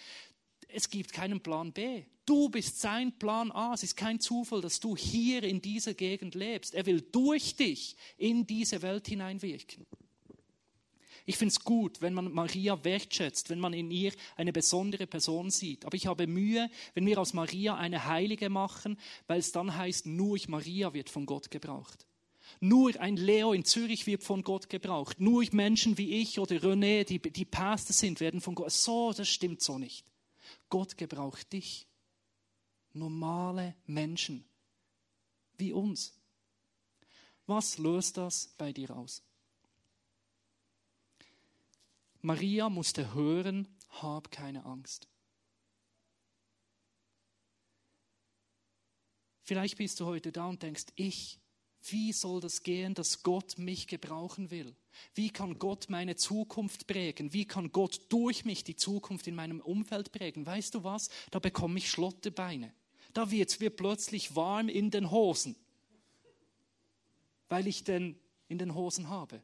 Es 0.69 0.91
gibt 0.91 1.13
keinen 1.13 1.41
Plan 1.41 1.73
B. 1.73 2.05
Du 2.25 2.49
bist 2.49 2.81
sein 2.81 3.19
Plan 3.19 3.51
A. 3.51 3.75
Es 3.75 3.83
ist 3.83 3.97
kein 3.97 4.21
Zufall, 4.21 4.61
dass 4.61 4.79
du 4.79 4.97
hier 4.97 5.43
in 5.43 5.61
dieser 5.61 5.95
Gegend 5.95 6.37
lebst. 6.37 6.73
Er 6.73 6.87
will 6.87 7.01
durch 7.01 7.57
dich 7.57 7.97
in 8.17 8.47
diese 8.47 8.81
Welt 8.83 9.09
hineinwirken. 9.09 9.85
Ich 11.25 11.37
finde 11.37 11.51
es 11.51 11.65
gut, 11.65 12.01
wenn 12.01 12.15
man 12.15 12.33
Maria 12.33 12.85
wertschätzt, 12.85 13.51
wenn 13.51 13.59
man 13.59 13.73
in 13.73 13.91
ihr 13.91 14.13
eine 14.37 14.53
besondere 14.53 15.09
Person 15.09 15.51
sieht. 15.51 15.85
Aber 15.85 15.97
ich 15.97 16.07
habe 16.07 16.29
Mühe, 16.29 16.71
wenn 16.95 17.07
wir 17.07 17.21
aus 17.21 17.33
Maria 17.33 17.75
eine 17.75 18.07
Heilige 18.07 18.51
machen, 18.51 18.97
weil 19.27 19.41
es 19.41 19.51
dann 19.51 19.77
heißt, 19.77 20.07
nur 20.07 20.37
ich 20.37 20.47
Maria 20.47 20.95
wird 20.95 21.11
von 21.11 21.27
Gott 21.27 21.51
gebraucht. 21.51 22.07
Nur 22.61 22.99
ein 23.01 23.17
Leo 23.17 23.53
in 23.53 23.65
Zürich 23.65 24.07
wird 24.07 24.23
von 24.23 24.43
Gott 24.43 24.69
gebraucht. 24.69 25.21
Nur 25.21 25.45
Menschen 25.53 25.99
wie 25.99 26.21
ich 26.21 26.39
oder 26.39 26.57
René, 26.57 27.05
die, 27.05 27.19
die 27.19 27.45
Pastor 27.45 27.93
sind, 27.93 28.21
werden 28.21 28.41
von 28.41 28.55
Gott. 28.55 28.73
So, 28.73 29.13
das 29.13 29.29
stimmt 29.29 29.63
so 29.63 29.79
nicht. 29.79 30.05
Gott 30.69 30.97
gebraucht 30.97 31.53
dich. 31.53 31.87
Normale 32.93 33.75
Menschen 33.87 34.45
wie 35.59 35.73
uns. 35.73 36.15
Was 37.47 37.79
löst 37.79 38.17
das 38.17 38.55
bei 38.59 38.73
dir 38.73 38.97
aus? 38.97 39.23
Maria 42.23 42.69
musste 42.69 43.15
hören, 43.15 43.69
hab 43.89 44.31
keine 44.31 44.65
Angst. 44.65 45.09
Vielleicht 49.43 49.77
bist 49.79 50.01
du 50.01 50.07
heute 50.07 50.33
da 50.33 50.49
und 50.49 50.61
denkst, 50.61 50.87
ich, 50.97 51.39
wie 51.93 52.13
soll 52.13 52.41
das 52.41 52.63
gehen, 52.63 52.95
dass 52.95 53.23
Gott 53.23 53.59
mich 53.59 53.87
gebrauchen 53.87 54.51
will? 54.51 54.75
Wie 55.15 55.31
kann 55.31 55.59
Gott 55.59 55.87
meine 55.89 56.17
Zukunft 56.17 56.87
prägen? 56.87 57.33
Wie 57.33 57.45
kann 57.45 57.73
Gott 57.73 58.01
durch 58.09 58.45
mich 58.45 58.65
die 58.65 58.77
Zukunft 58.77 59.27
in 59.27 59.35
meinem 59.35 59.61
Umfeld 59.61 60.13
prägen? 60.13 60.47
Weißt 60.47 60.75
du 60.75 60.85
was? 60.85 61.09
Da 61.31 61.39
bekomme 61.39 61.79
ich 61.79 61.91
Schlotterbeine. 61.91 62.73
Da 63.13 63.31
wird 63.31 63.51
es 63.51 63.61
mir 63.61 63.71
plötzlich 63.71 64.37
warm 64.37 64.69
in 64.69 64.91
den 64.91 65.11
Hosen, 65.11 65.57
weil 67.49 67.67
ich 67.67 67.85
den 67.85 68.19
in 68.49 68.59
den 68.59 68.75
Hosen 68.75 69.09
habe 69.09 69.43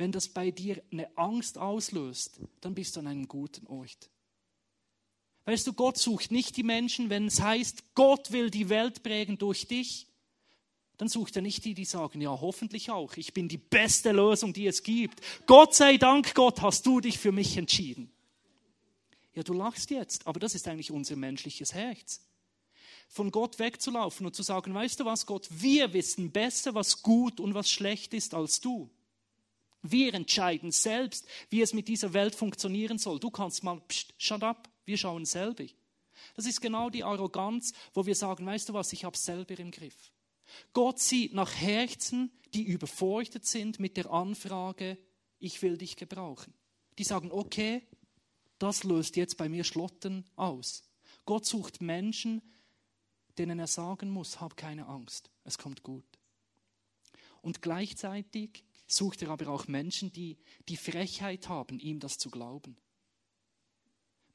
wenn 0.00 0.12
das 0.12 0.28
bei 0.28 0.50
dir 0.50 0.82
eine 0.90 1.14
Angst 1.18 1.58
auslöst, 1.58 2.40
dann 2.62 2.74
bist 2.74 2.96
du 2.96 3.00
an 3.00 3.06
einem 3.06 3.28
guten 3.28 3.66
Ort. 3.66 4.10
Weißt 5.44 5.66
du, 5.66 5.74
Gott 5.74 5.98
sucht 5.98 6.30
nicht 6.30 6.56
die 6.56 6.62
Menschen, 6.62 7.10
wenn 7.10 7.26
es 7.26 7.42
heißt, 7.42 7.94
Gott 7.94 8.32
will 8.32 8.50
die 8.50 8.70
Welt 8.70 9.02
prägen 9.02 9.36
durch 9.36 9.66
dich, 9.66 10.06
dann 11.00 11.08
sucht 11.08 11.34
er 11.34 11.40
nicht 11.40 11.64
die, 11.64 11.72
die 11.72 11.86
sagen, 11.86 12.20
ja, 12.20 12.28
hoffentlich 12.28 12.90
auch, 12.90 13.16
ich 13.16 13.32
bin 13.32 13.48
die 13.48 13.56
beste 13.56 14.12
Lösung, 14.12 14.52
die 14.52 14.66
es 14.66 14.82
gibt. 14.82 15.22
Gott 15.46 15.74
sei 15.74 15.96
Dank, 15.96 16.34
Gott, 16.34 16.60
hast 16.60 16.84
du 16.84 17.00
dich 17.00 17.18
für 17.18 17.32
mich 17.32 17.56
entschieden. 17.56 18.12
Ja, 19.32 19.42
du 19.42 19.54
lachst 19.54 19.88
jetzt, 19.88 20.26
aber 20.26 20.38
das 20.40 20.54
ist 20.54 20.68
eigentlich 20.68 20.90
unser 20.90 21.16
menschliches 21.16 21.72
Herz. 21.72 22.20
Von 23.08 23.30
Gott 23.30 23.58
wegzulaufen 23.58 24.26
und 24.26 24.36
zu 24.36 24.42
sagen, 24.42 24.74
weißt 24.74 25.00
du 25.00 25.06
was, 25.06 25.24
Gott, 25.24 25.48
wir 25.50 25.90
wissen 25.94 26.32
besser, 26.32 26.74
was 26.74 27.00
gut 27.00 27.40
und 27.40 27.54
was 27.54 27.70
schlecht 27.70 28.12
ist 28.12 28.34
als 28.34 28.60
du. 28.60 28.90
Wir 29.80 30.12
entscheiden 30.12 30.70
selbst, 30.70 31.26
wie 31.48 31.62
es 31.62 31.72
mit 31.72 31.88
dieser 31.88 32.12
Welt 32.12 32.34
funktionieren 32.34 32.98
soll. 32.98 33.18
Du 33.18 33.30
kannst 33.30 33.64
mal, 33.64 33.80
pst, 33.88 34.12
shut 34.18 34.42
up, 34.42 34.68
wir 34.84 34.98
schauen 34.98 35.24
selber. 35.24 35.64
Das 36.36 36.44
ist 36.44 36.60
genau 36.60 36.90
die 36.90 37.04
Arroganz, 37.04 37.72
wo 37.94 38.04
wir 38.04 38.14
sagen, 38.14 38.44
weißt 38.44 38.68
du 38.68 38.74
was, 38.74 38.92
ich 38.92 39.06
habe 39.06 39.16
selber 39.16 39.58
im 39.58 39.70
Griff. 39.70 39.96
Gott 40.72 40.98
sieht 40.98 41.34
nach 41.34 41.54
Herzen, 41.54 42.30
die 42.54 42.62
überfordert 42.62 43.46
sind 43.46 43.80
mit 43.80 43.96
der 43.96 44.10
Anfrage, 44.10 44.98
ich 45.38 45.62
will 45.62 45.78
dich 45.78 45.96
gebrauchen. 45.96 46.52
Die 46.98 47.04
sagen, 47.04 47.30
okay, 47.32 47.86
das 48.58 48.84
löst 48.84 49.16
jetzt 49.16 49.36
bei 49.36 49.48
mir 49.48 49.64
Schlotten 49.64 50.24
aus. 50.36 50.82
Gott 51.24 51.46
sucht 51.46 51.80
Menschen, 51.80 52.42
denen 53.38 53.58
er 53.58 53.66
sagen 53.66 54.10
muss, 54.10 54.40
hab 54.40 54.56
keine 54.56 54.86
Angst, 54.86 55.30
es 55.44 55.56
kommt 55.56 55.82
gut. 55.82 56.04
Und 57.40 57.62
gleichzeitig 57.62 58.64
sucht 58.86 59.22
er 59.22 59.30
aber 59.30 59.48
auch 59.48 59.66
Menschen, 59.66 60.12
die 60.12 60.36
die 60.68 60.76
Frechheit 60.76 61.48
haben, 61.48 61.78
ihm 61.78 62.00
das 62.00 62.18
zu 62.18 62.30
glauben. 62.30 62.76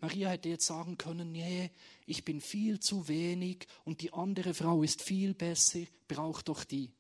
Maria 0.06 0.30
hätte 0.30 0.50
jetzt 0.50 0.68
sagen 0.68 1.00
können, 1.00 1.32
nee, 1.32 1.72
ich 2.06 2.24
bin 2.24 2.40
viel 2.40 2.80
zu 2.80 3.08
wenig 3.08 3.66
und 3.86 4.02
die 4.02 4.14
andere 4.14 4.54
Frau 4.54 4.84
ist 4.84 5.02
viel 5.02 5.34
besser, 5.34 5.80
braucht 6.08 6.48
doch 6.48 6.64
die. 6.64 6.92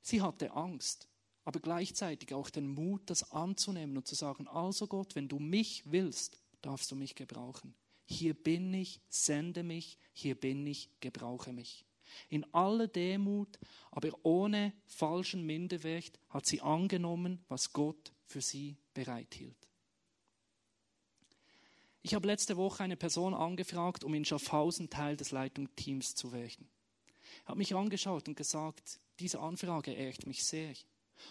Sie 0.00 0.22
hatte 0.22 0.52
Angst, 0.52 1.06
aber 1.44 1.60
gleichzeitig 1.60 2.32
auch 2.32 2.48
den 2.48 2.66
Mut, 2.66 3.02
das 3.10 3.30
anzunehmen 3.30 3.94
und 3.94 4.06
zu 4.06 4.14
sagen, 4.14 4.48
also 4.48 4.86
Gott, 4.86 5.16
wenn 5.16 5.28
du 5.28 5.38
mich 5.38 5.82
willst, 5.84 6.40
darfst 6.62 6.90
du 6.90 6.96
mich 6.96 7.14
gebrauchen. 7.14 7.74
Hier 8.06 8.32
bin 8.32 8.72
ich, 8.72 9.02
sende 9.10 9.62
mich, 9.62 9.98
hier 10.14 10.34
bin 10.34 10.66
ich, 10.66 10.88
gebrauche 11.00 11.52
mich. 11.52 11.84
In 12.30 12.46
aller 12.54 12.88
Demut, 12.88 13.58
aber 13.90 14.08
ohne 14.22 14.72
falschen 14.86 15.44
Minderwert 15.44 16.18
hat 16.30 16.46
sie 16.46 16.62
angenommen, 16.62 17.44
was 17.48 17.74
Gott 17.74 18.14
für 18.24 18.40
sie 18.40 18.78
bereithielt. 18.94 19.68
Ich 22.06 22.14
habe 22.14 22.28
letzte 22.28 22.56
Woche 22.56 22.84
eine 22.84 22.96
Person 22.96 23.34
angefragt, 23.34 24.04
um 24.04 24.14
in 24.14 24.24
Schaffhausen 24.24 24.88
Teil 24.90 25.16
des 25.16 25.32
Leitungsteams 25.32 26.14
zu 26.14 26.30
werden. 26.30 26.68
Er 27.44 27.48
hat 27.48 27.56
mich 27.56 27.74
angeschaut 27.74 28.28
und 28.28 28.36
gesagt, 28.36 29.00
diese 29.18 29.40
Anfrage 29.40 29.90
ehrt 29.92 30.24
mich 30.24 30.44
sehr. 30.44 30.72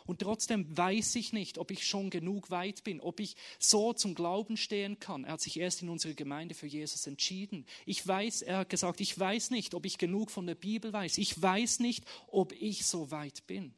Und 0.05 0.19
trotzdem 0.19 0.77
weiß 0.77 1.15
ich 1.15 1.31
nicht, 1.31 1.59
ob 1.59 1.71
ich 1.71 1.87
schon 1.87 2.09
genug 2.09 2.49
weit 2.49 2.83
bin, 2.83 2.99
ob 2.99 3.21
ich 3.21 3.37
so 3.57 3.93
zum 3.93 4.15
Glauben 4.15 4.57
stehen 4.57 4.99
kann. 4.99 5.23
Er 5.23 5.31
hat 5.31 5.39
sich 5.39 5.57
erst 5.57 5.81
in 5.81 5.87
unserer 5.87 6.13
Gemeinde 6.13 6.55
für 6.55 6.67
Jesus 6.67 7.07
entschieden. 7.07 7.65
Ich 7.85 8.05
weiß, 8.05 8.41
er 8.41 8.57
hat 8.57 8.69
gesagt, 8.69 8.99
ich 8.99 9.17
weiß 9.17 9.51
nicht, 9.51 9.75
ob 9.75 9.85
ich 9.85 9.97
genug 9.97 10.29
von 10.29 10.45
der 10.45 10.55
Bibel 10.55 10.91
weiß. 10.91 11.19
Ich 11.19 11.41
weiß 11.41 11.79
nicht, 11.79 12.03
ob 12.27 12.51
ich 12.51 12.85
so 12.85 13.11
weit 13.11 13.47
bin. 13.47 13.73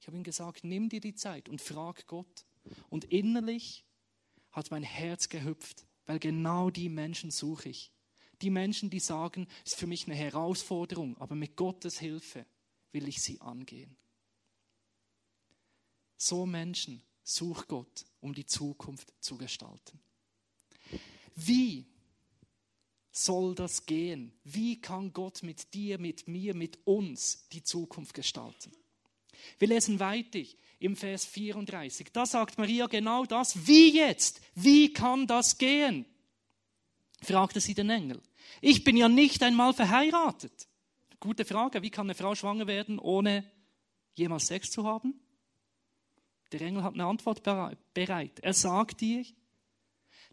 Ich 0.00 0.08
habe 0.08 0.16
ihm 0.16 0.24
gesagt, 0.24 0.64
nimm 0.64 0.88
dir 0.88 1.00
die 1.00 1.14
Zeit 1.14 1.48
und 1.48 1.62
frag 1.62 2.08
Gott. 2.08 2.46
Und 2.90 3.04
innerlich 3.04 3.84
hat 4.52 4.70
mein 4.70 4.82
Herz 4.82 5.28
gehüpft, 5.28 5.86
weil 6.06 6.18
genau 6.18 6.70
die 6.70 6.88
Menschen 6.88 7.30
suche 7.30 7.68
ich. 7.68 7.90
Die 8.42 8.50
Menschen, 8.50 8.90
die 8.90 9.00
sagen, 9.00 9.46
es 9.64 9.72
ist 9.72 9.78
für 9.78 9.86
mich 9.86 10.06
eine 10.06 10.16
Herausforderung, 10.16 11.16
aber 11.18 11.34
mit 11.34 11.56
Gottes 11.56 11.98
Hilfe 11.98 12.44
will 12.90 13.08
ich 13.08 13.22
sie 13.22 13.40
angehen. 13.40 13.96
So 16.16 16.46
Menschen 16.46 17.02
sucht 17.22 17.68
Gott, 17.68 18.04
um 18.20 18.34
die 18.34 18.46
Zukunft 18.46 19.12
zu 19.20 19.38
gestalten. 19.38 20.00
Wie 21.34 21.86
soll 23.10 23.54
das 23.54 23.86
gehen? 23.86 24.32
Wie 24.44 24.80
kann 24.80 25.12
Gott 25.12 25.42
mit 25.42 25.72
dir, 25.74 25.98
mit 25.98 26.28
mir, 26.28 26.54
mit 26.54 26.78
uns 26.86 27.48
die 27.52 27.62
Zukunft 27.62 28.14
gestalten? 28.14 28.72
Wir 29.58 29.68
lesen 29.68 30.00
weiter 30.00 30.40
im 30.78 30.96
Vers 30.96 31.24
34. 31.26 32.12
Da 32.12 32.26
sagt 32.26 32.58
Maria 32.58 32.86
genau 32.86 33.24
das. 33.24 33.66
Wie 33.66 33.94
jetzt? 33.94 34.40
Wie 34.54 34.92
kann 34.92 35.26
das 35.26 35.58
gehen? 35.58 36.06
fragte 37.22 37.60
sie 37.60 37.74
den 37.74 37.90
Engel. 37.90 38.20
Ich 38.60 38.84
bin 38.84 38.96
ja 38.96 39.08
nicht 39.08 39.42
einmal 39.42 39.72
verheiratet. 39.72 40.68
Gute 41.20 41.44
Frage. 41.44 41.82
Wie 41.82 41.90
kann 41.90 42.06
eine 42.06 42.14
Frau 42.14 42.34
schwanger 42.34 42.66
werden, 42.66 42.98
ohne 42.98 43.44
jemals 44.14 44.48
Sex 44.48 44.70
zu 44.70 44.84
haben? 44.84 45.20
Der 46.50 46.60
Engel 46.62 46.82
hat 46.82 46.94
eine 46.94 47.06
Antwort 47.06 47.42
bereit. 47.94 48.40
Er 48.40 48.52
sagt 48.52 49.00
dir, 49.00 49.24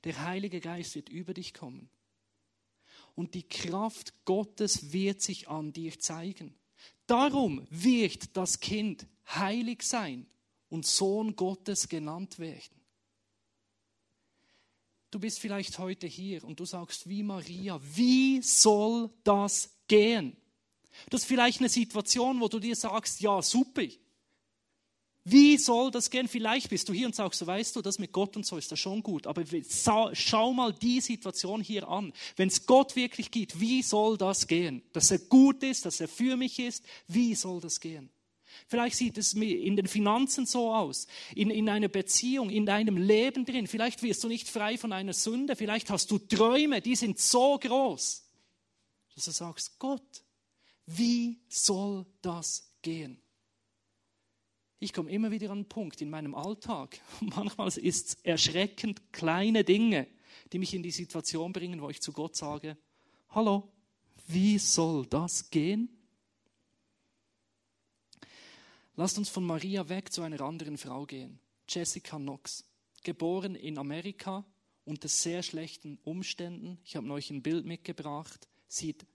der 0.03 0.25
Heilige 0.25 0.59
Geist 0.59 0.95
wird 0.95 1.09
über 1.09 1.33
dich 1.33 1.53
kommen. 1.53 1.89
Und 3.15 3.33
die 3.35 3.47
Kraft 3.47 4.13
Gottes 4.25 4.91
wird 4.91 5.21
sich 5.21 5.47
an 5.47 5.73
dir 5.73 5.97
zeigen. 5.99 6.58
Darum 7.09 7.65
wird 7.71 8.37
das 8.37 8.59
Kind 8.59 9.07
heilig 9.27 9.81
sein 9.81 10.27
und 10.69 10.85
Sohn 10.85 11.35
Gottes 11.35 11.89
genannt 11.89 12.37
werden. 12.37 12.79
Du 15.09 15.19
bist 15.19 15.39
vielleicht 15.39 15.79
heute 15.79 16.05
hier 16.05 16.43
und 16.43 16.59
du 16.59 16.65
sagst 16.65 17.09
wie 17.09 17.23
Maria, 17.23 17.81
wie 17.95 18.43
soll 18.43 19.09
das 19.23 19.71
gehen? 19.87 20.37
Das 21.09 21.21
ist 21.21 21.27
vielleicht 21.27 21.61
eine 21.61 21.69
Situation, 21.69 22.39
wo 22.41 22.47
du 22.47 22.59
dir 22.59 22.75
sagst, 22.75 23.21
ja, 23.21 23.41
super, 23.41 23.87
wie 25.31 25.57
soll 25.57 25.91
das 25.91 26.09
gehen? 26.09 26.27
Vielleicht 26.27 26.69
bist 26.69 26.89
du 26.89 26.93
hier 26.93 27.07
und 27.07 27.15
sagst, 27.15 27.39
so 27.39 27.47
weißt 27.47 27.75
du, 27.75 27.81
das 27.81 27.99
mit 27.99 28.11
Gott 28.11 28.35
und 28.35 28.45
so 28.45 28.57
ist 28.57 28.71
das 28.71 28.79
schon 28.79 29.03
gut. 29.03 29.27
Aber 29.27 29.43
schau 30.13 30.53
mal 30.53 30.73
die 30.73 31.01
Situation 31.01 31.61
hier 31.61 31.87
an. 31.87 32.13
Wenn 32.35 32.47
es 32.47 32.65
Gott 32.65 32.95
wirklich 32.95 33.31
gibt, 33.31 33.59
wie 33.59 33.81
soll 33.81 34.17
das 34.17 34.47
gehen? 34.47 34.81
Dass 34.93 35.11
er 35.11 35.19
gut 35.19 35.63
ist, 35.63 35.85
dass 35.85 35.99
er 35.99 36.07
für 36.07 36.37
mich 36.37 36.59
ist, 36.59 36.83
wie 37.07 37.35
soll 37.35 37.61
das 37.61 37.79
gehen? 37.79 38.09
Vielleicht 38.67 38.95
sieht 38.95 39.17
es 39.17 39.33
in 39.33 39.75
den 39.75 39.87
Finanzen 39.87 40.45
so 40.45 40.73
aus, 40.73 41.07
in, 41.35 41.49
in 41.49 41.69
einer 41.69 41.87
Beziehung, 41.87 42.49
in 42.49 42.65
deinem 42.65 42.97
Leben 42.97 43.45
drin. 43.45 43.67
Vielleicht 43.67 44.03
wirst 44.03 44.23
du 44.23 44.27
nicht 44.27 44.47
frei 44.47 44.77
von 44.77 44.91
einer 44.91 45.13
Sünde. 45.13 45.55
Vielleicht 45.55 45.89
hast 45.89 46.11
du 46.11 46.17
Träume, 46.17 46.81
die 46.81 46.95
sind 46.95 47.19
so 47.19 47.57
groß, 47.57 48.23
dass 49.15 49.25
du 49.25 49.31
sagst, 49.31 49.79
Gott, 49.79 50.23
Wie 50.91 51.39
soll 51.47 52.07
das 52.21 52.71
gehen? 52.81 53.21
Ich 54.79 54.93
komme 54.93 55.11
immer 55.11 55.29
wieder 55.29 55.47
an 55.51 55.59
einen 55.59 55.69
Punkt 55.69 56.01
in 56.01 56.09
meinem 56.09 56.33
Alltag. 56.33 56.99
Manchmal 57.21 57.67
ist 57.67 58.07
es 58.07 58.13
erschreckend 58.23 59.11
kleine 59.11 59.63
Dinge, 59.63 60.07
die 60.53 60.59
mich 60.59 60.73
in 60.73 60.83
die 60.83 60.91
Situation 60.91 61.51
bringen, 61.51 61.81
wo 61.81 61.89
ich 61.89 62.01
zu 62.01 62.13
Gott 62.13 62.35
sage, 62.35 62.77
hallo, 63.29 63.67
wie 64.27 64.57
soll 64.57 65.05
das 65.05 65.49
gehen? 65.49 65.89
Lasst 68.95 69.17
uns 69.17 69.29
von 69.29 69.45
Maria 69.45 69.87
weg 69.89 70.11
zu 70.11 70.21
einer 70.21 70.41
anderen 70.41 70.77
Frau 70.77 71.05
gehen. 71.05 71.39
Jessica 71.67 72.17
Knox, 72.17 72.65
geboren 73.03 73.55
in 73.55 73.77
Amerika 73.77 74.45
unter 74.85 75.07
sehr 75.07 75.43
schlechten 75.43 75.99
Umständen. 76.03 76.79
Ich 76.83 76.95
habe 76.95 77.09
euch 77.11 77.29
ein 77.29 77.43
Bild 77.43 77.65
mitgebracht. 77.65 78.47
Sieht 78.67 79.05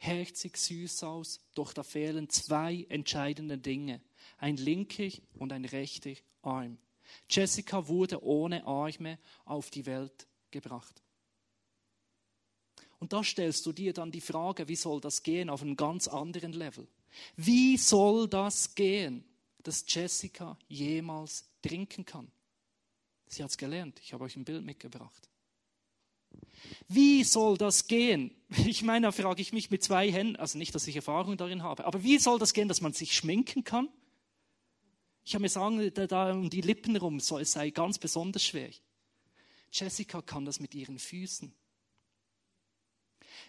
herzig 0.00 0.56
süß 0.56 1.04
aus, 1.04 1.40
doch 1.54 1.72
da 1.72 1.82
fehlen 1.82 2.28
zwei 2.30 2.86
entscheidende 2.88 3.58
Dinge. 3.58 4.00
Ein 4.38 4.56
linker 4.56 5.10
und 5.34 5.52
ein 5.52 5.66
rechter 5.66 6.14
Arm. 6.42 6.78
Jessica 7.28 7.86
wurde 7.86 8.22
ohne 8.24 8.66
Arme 8.66 9.18
auf 9.44 9.70
die 9.70 9.84
Welt 9.84 10.26
gebracht. 10.50 11.02
Und 12.98 13.12
da 13.12 13.22
stellst 13.22 13.64
du 13.66 13.72
dir 13.72 13.92
dann 13.92 14.10
die 14.10 14.20
Frage, 14.20 14.68
wie 14.68 14.76
soll 14.76 15.00
das 15.00 15.22
gehen 15.22 15.50
auf 15.50 15.62
einem 15.62 15.76
ganz 15.76 16.08
anderen 16.08 16.52
Level? 16.52 16.88
Wie 17.36 17.76
soll 17.76 18.28
das 18.28 18.74
gehen, 18.74 19.24
dass 19.62 19.84
Jessica 19.86 20.58
jemals 20.68 21.44
trinken 21.62 22.04
kann? 22.04 22.30
Sie 23.26 23.42
hat 23.42 23.50
es 23.50 23.58
gelernt. 23.58 24.00
Ich 24.02 24.12
habe 24.12 24.24
euch 24.24 24.36
ein 24.36 24.44
Bild 24.44 24.64
mitgebracht. 24.64 25.29
Wie 26.88 27.24
soll 27.24 27.56
das 27.56 27.86
gehen? 27.86 28.34
Ich 28.66 28.82
meine, 28.82 29.06
da 29.06 29.12
frage 29.12 29.40
ich 29.40 29.52
mich 29.52 29.70
mit 29.70 29.82
zwei 29.84 30.10
Händen, 30.10 30.34
also 30.34 30.58
nicht, 30.58 30.74
dass 30.74 30.86
ich 30.88 30.96
Erfahrung 30.96 31.36
darin 31.36 31.62
habe, 31.62 31.84
aber 31.84 32.02
wie 32.02 32.18
soll 32.18 32.40
das 32.40 32.52
gehen, 32.52 32.66
dass 32.66 32.80
man 32.80 32.92
sich 32.92 33.14
schminken 33.14 33.62
kann? 33.62 33.88
Ich 35.24 35.34
habe 35.34 35.42
mir 35.42 35.48
sagen, 35.48 35.92
da, 35.94 36.08
da 36.08 36.32
um 36.32 36.50
die 36.50 36.60
Lippen 36.60 36.96
rum, 36.96 37.20
so, 37.20 37.38
es 37.38 37.52
sei 37.52 37.70
ganz 37.70 37.98
besonders 37.98 38.44
schwer. 38.44 38.70
Jessica 39.72 40.20
kann 40.20 40.44
das 40.44 40.58
mit 40.58 40.74
ihren 40.74 40.98
Füßen. 40.98 41.54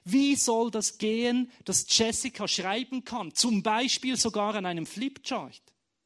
Wie 0.03 0.35
soll 0.35 0.71
das 0.71 0.97
gehen, 0.97 1.51
dass 1.65 1.85
Jessica 1.89 2.47
schreiben 2.47 3.03
kann? 3.03 3.33
Zum 3.33 3.63
Beispiel 3.63 4.17
sogar 4.17 4.55
an 4.55 4.65
einem 4.65 4.85
Flipchart. 4.85 5.61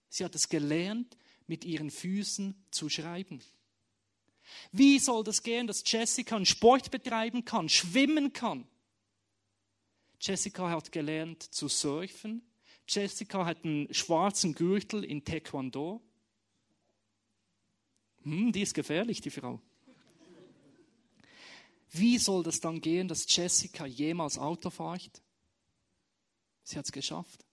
Sie 0.10 0.24
hat 0.24 0.36
es 0.36 0.50
gelernt, 0.50 1.18
mit 1.48 1.66
ihren 1.66 1.92
Füßen 1.92 2.56
zu 2.72 2.90
schreiben. 2.90 3.42
Wie 4.72 5.00
soll 5.00 5.24
das 5.24 5.44
gehen, 5.44 5.68
dass 5.68 5.84
Jessica 5.86 6.36
einen 6.36 6.46
Sport 6.46 6.92
betreiben 6.92 7.46
kann, 7.46 7.70
schwimmen 7.70 8.34
kann? 8.34 8.68
Jessica 10.20 10.70
hat 10.70 10.92
gelernt 10.92 11.44
zu 11.44 11.68
surfen. 11.68 12.42
Jessica 12.88 13.46
hat 13.46 13.64
einen 13.64 13.94
schwarzen 13.94 14.54
Gürtel 14.54 15.04
in 15.04 15.24
Taekwondo. 15.24 16.02
Hm, 18.24 18.52
die 18.52 18.62
ist 18.62 18.74
gefährlich, 18.74 19.22
die 19.22 19.30
Frau. 19.30 19.62
Wie 21.92 22.18
soll 22.18 22.44
das 22.44 22.60
dann 22.60 22.82
gehen, 22.82 23.08
dass 23.08 23.26
Jessica 23.34 23.86
jemals 23.86 24.38
Auto 24.38 24.70
fährt? 24.70 25.22
Sie 26.64 26.78
hat 26.78 26.86
es 26.86 26.92
geschafft. 26.92 27.46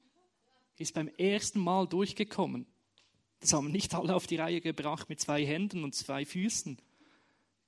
Ist 0.79 0.95
beim 0.95 1.09
ersten 1.09 1.61
Mal 1.61 1.87
durchgekommen. 1.87 2.67
Das 3.43 3.53
haben 3.53 3.73
nicht 3.73 3.93
alle 3.93 4.15
auf 4.15 4.28
die 4.28 4.37
Reihe 4.37 4.61
gebracht 4.61 5.09
mit 5.09 5.21
zwei 5.21 5.45
Händen 5.45 5.83
und 5.83 5.97
zwei 5.97 6.25
Füßen. 6.25 6.78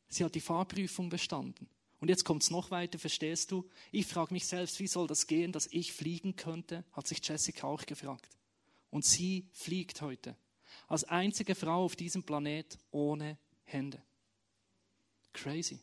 Sie 0.07 0.23
hat 0.23 0.37
die 0.37 0.41
Fahrprüfung 0.41 1.09
bestanden. 1.09 1.69
Und 1.99 2.09
jetzt 2.11 2.25
kommt 2.25 2.45
es 2.45 2.51
noch 2.53 2.71
weiter, 2.71 2.97
verstehst 2.97 3.51
du? 3.51 3.69
Ich 3.91 4.07
frage 4.07 4.33
mich 4.33 4.47
selbst, 4.47 4.79
wie 4.79 4.87
soll 4.87 5.09
das 5.09 5.27
gehen, 5.27 5.51
dass 5.51 5.67
ich 5.67 5.93
fliegen 5.93 6.37
könnte? 6.37 6.85
Hat 6.93 7.09
sich 7.09 7.27
Jessica 7.27 7.67
auch 7.67 7.85
gefragt. 7.87 8.39
Und 8.91 9.05
sie 9.05 9.49
fliegt 9.51 10.01
heute. 10.01 10.37
Als 10.87 11.03
einzige 11.03 11.57
Frau 11.57 11.85
auf 11.85 11.97
diesem 11.97 12.23
Planet 12.23 12.79
ohne 12.93 13.37
Hände. 13.65 14.01
Crazy. 15.33 15.81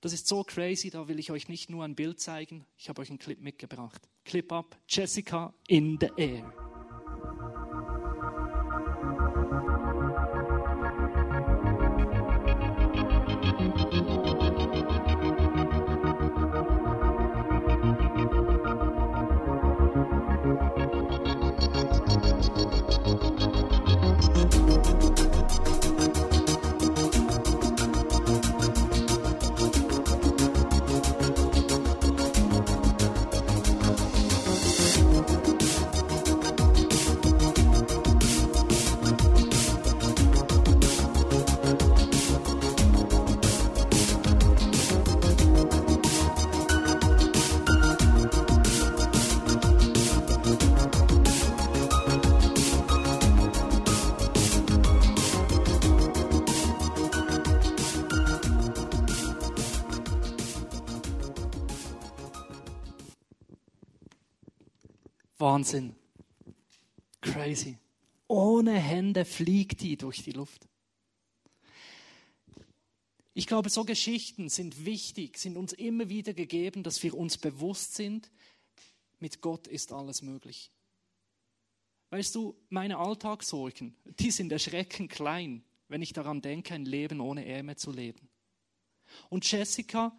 Das 0.00 0.12
ist 0.12 0.28
so 0.28 0.44
crazy, 0.44 0.90
da 0.90 1.08
will 1.08 1.18
ich 1.18 1.32
euch 1.32 1.48
nicht 1.48 1.70
nur 1.70 1.82
ein 1.82 1.96
Bild 1.96 2.20
zeigen, 2.20 2.64
ich 2.76 2.88
habe 2.88 3.02
euch 3.02 3.08
einen 3.08 3.18
Clip 3.18 3.40
mitgebracht. 3.40 4.08
Clip 4.24 4.52
up, 4.52 4.78
Jessica 4.86 5.52
in 5.66 5.98
the 6.00 6.10
air. 6.16 6.65
Wahnsinn. 65.38 65.94
Crazy. 67.20 67.78
Ohne 68.28 68.78
Hände 68.78 69.24
fliegt 69.24 69.80
die 69.82 69.96
durch 69.96 70.22
die 70.22 70.32
Luft. 70.32 70.66
Ich 73.34 73.46
glaube, 73.46 73.68
so 73.68 73.84
Geschichten 73.84 74.48
sind 74.48 74.86
wichtig, 74.86 75.36
sind 75.36 75.58
uns 75.58 75.74
immer 75.74 76.08
wieder 76.08 76.32
gegeben, 76.32 76.82
dass 76.82 77.02
wir 77.02 77.14
uns 77.14 77.36
bewusst 77.36 77.94
sind, 77.94 78.30
mit 79.18 79.42
Gott 79.42 79.66
ist 79.66 79.92
alles 79.92 80.22
möglich. 80.22 80.70
Weißt 82.10 82.34
du, 82.34 82.56
meine 82.70 82.98
Alltagssorgen, 82.98 83.94
die 84.04 84.30
sind 84.30 84.52
erschreckend 84.52 85.10
klein, 85.10 85.64
wenn 85.88 86.02
ich 86.02 86.12
daran 86.12 86.40
denke, 86.40 86.74
ein 86.74 86.86
Leben 86.86 87.20
ohne 87.20 87.44
Ärmel 87.44 87.76
zu 87.76 87.92
leben. 87.92 88.28
Und 89.28 89.50
Jessica 89.50 90.16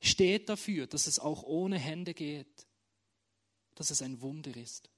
steht 0.00 0.48
dafür, 0.48 0.86
dass 0.86 1.06
es 1.06 1.18
auch 1.18 1.42
ohne 1.42 1.78
Hände 1.78 2.14
geht 2.14 2.66
dass 3.74 3.90
es 3.90 4.02
ein 4.02 4.20
Wunder 4.20 4.56
ist. 4.56 4.90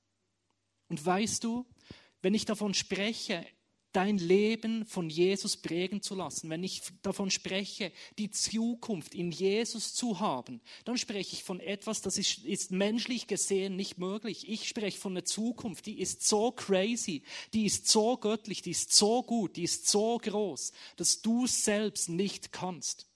Und 0.89 1.05
weißt 1.05 1.45
du, 1.45 1.67
wenn 2.23 2.35
ich 2.35 2.45
davon 2.45 2.75
spreche, 2.75 3.45
dein 3.97 4.19
Leben 4.19 4.85
von 4.85 5.09
Jesus 5.09 5.57
prägen 5.57 6.03
zu 6.03 6.15
lassen, 6.15 6.51
wenn 6.51 6.63
ich 6.63 6.83
davon 7.01 7.31
spreche, 7.31 7.93
die 8.19 8.31
Zukunft 8.31 9.15
in 9.15 9.31
Jesus 9.31 9.95
zu 9.95 10.21
haben, 10.21 10.61
dann 10.85 10.99
spreche 10.99 11.33
ich 11.33 11.45
von 11.45 11.61
etwas, 11.61 12.03
das 12.03 12.19
ist, 12.19 12.45
ist, 12.45 12.71
menschlich 12.73 13.27
gesehen 13.27 13.75
nicht 13.75 13.97
möglich. 13.97 14.51
Ich 14.51 14.69
spreche 14.69 14.99
von 14.99 15.15
einer 15.15 15.25
Zukunft, 15.25 15.87
die 15.87 15.99
ist 15.99 16.29
so 16.29 16.53
crazy, 16.53 17.23
die 17.55 17.65
ist 17.65 17.89
so 17.89 18.19
göttlich, 18.19 18.61
die 18.61 18.73
ist 18.73 18.93
so 18.93 19.23
gut, 19.23 19.57
die 19.57 19.65
ist 19.65 19.89
so 19.89 20.19
groß, 20.19 20.73
dass 20.97 21.23
du 21.23 21.47
selbst 21.47 22.11
nicht 22.11 22.53
kannst. 22.53 23.07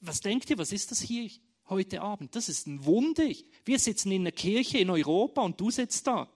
Was 0.00 0.20
denkt 0.20 0.48
ihr, 0.48 0.56
was 0.56 0.72
ist 0.72 0.90
das 0.90 1.02
hier? 1.02 1.30
Heute 1.68 2.02
Abend. 2.02 2.34
Das 2.36 2.48
ist 2.48 2.66
ein 2.66 2.84
Wunder. 2.84 3.28
Wir 3.64 3.78
sitzen 3.78 4.12
in 4.12 4.22
einer 4.22 4.32
Kirche 4.32 4.78
in 4.78 4.90
Europa 4.90 5.42
und 5.42 5.60
du 5.60 5.70
sitzt 5.70 6.06
da. 6.06 6.28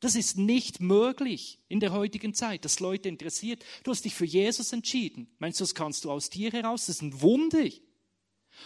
Das 0.00 0.16
ist 0.16 0.36
nicht 0.36 0.80
möglich 0.80 1.60
in 1.68 1.78
der 1.78 1.92
heutigen 1.92 2.34
Zeit, 2.34 2.64
dass 2.64 2.80
Leute 2.80 3.08
interessiert. 3.08 3.64
Du 3.84 3.92
hast 3.92 4.04
dich 4.04 4.14
für 4.14 4.24
Jesus 4.24 4.72
entschieden. 4.72 5.28
Meinst 5.38 5.60
du, 5.60 5.62
das 5.62 5.76
kannst 5.76 6.04
du 6.04 6.10
aus 6.10 6.28
dir 6.28 6.50
heraus? 6.50 6.86
Das 6.86 6.96
ist 6.96 7.02
ein 7.02 7.20
Wunder. 7.20 7.68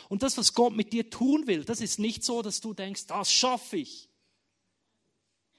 Und 0.08 0.22
das, 0.22 0.38
was 0.38 0.54
Gott 0.54 0.74
mit 0.74 0.92
dir 0.92 1.10
tun 1.10 1.46
will, 1.46 1.64
das 1.64 1.80
ist 1.80 1.98
nicht 1.98 2.24
so, 2.24 2.40
dass 2.42 2.60
du 2.60 2.72
denkst, 2.72 3.06
das 3.06 3.30
schaffe 3.30 3.76
ich. 3.76 4.08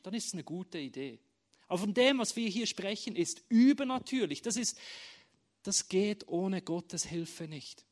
Dann 0.03 0.13
ist 0.13 0.27
es 0.27 0.33
eine 0.33 0.43
gute 0.43 0.79
Idee. 0.79 1.19
Aber 1.67 1.79
von 1.79 1.93
dem, 1.93 2.17
was 2.19 2.35
wir 2.35 2.47
hier 2.49 2.65
sprechen, 2.65 3.15
ist 3.15 3.43
übernatürlich. 3.49 4.41
Das 4.41 4.57
ist, 4.57 4.77
das 5.63 5.89
geht 5.89 6.27
ohne 6.27 6.61
Gottes 6.61 7.05
Hilfe 7.05 7.47
nicht. 7.47 7.85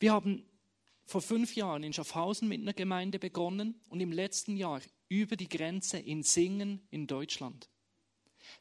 Wir 0.00 0.14
haben 0.14 0.42
vor 1.04 1.20
fünf 1.20 1.54
Jahren 1.54 1.82
in 1.82 1.92
Schaffhausen 1.92 2.48
mit 2.48 2.62
einer 2.62 2.72
Gemeinde 2.72 3.18
begonnen 3.18 3.78
und 3.90 4.00
im 4.00 4.12
letzten 4.12 4.56
Jahr 4.56 4.80
über 5.10 5.36
die 5.36 5.48
Grenze 5.48 5.98
in 5.98 6.22
Singen 6.22 6.80
in 6.90 7.06
Deutschland. 7.06 7.68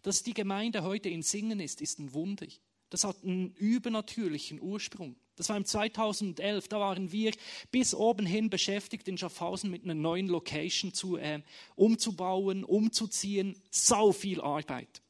Dass 0.02 0.22
die 0.22 0.34
Gemeinde 0.34 0.84
heute 0.84 1.08
in 1.08 1.22
Singen 1.22 1.62
ist, 1.62 1.80
ist 1.80 1.98
ein 2.00 2.14
Wunder. 2.14 2.46
Das 2.90 3.06
hat 3.06 3.24
einen 3.24 3.54
übernatürlichen 3.54 4.60
Ursprung. 4.60 5.16
Das 5.38 5.48
war 5.48 5.56
im 5.56 5.64
2011. 5.64 6.68
Da 6.68 6.82
waren 6.82 7.14
wir 7.14 7.32
bis 7.72 7.96
oben 7.96 8.26
hin 8.26 8.50
beschäftigt, 8.50 9.08
in 9.08 9.18
Schaffhausen 9.18 9.72
mit 9.72 9.86
einer 9.86 9.94
neuen 9.94 10.28
Location 10.28 10.94
zu, 10.94 11.16
äh, 11.16 11.42
umzubauen, 11.76 12.66
umzuziehen. 12.66 13.56
Sau 13.72 14.12
viel 14.12 14.42
Arbeit. 14.42 15.02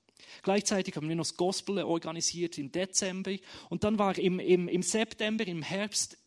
Gleichzeitig 0.43 0.95
haben 0.95 1.09
wir 1.09 1.15
noch 1.15 1.23
das 1.23 1.37
Gospel 1.37 1.79
organisiert 1.79 2.57
im 2.57 2.71
Dezember. 2.71 3.35
Und 3.69 3.83
dann 3.83 3.97
war 3.97 4.17
im, 4.17 4.39
im, 4.39 4.67
im 4.67 4.81
September, 4.81 5.45
im 5.47 5.61
Herbst, 5.61 6.17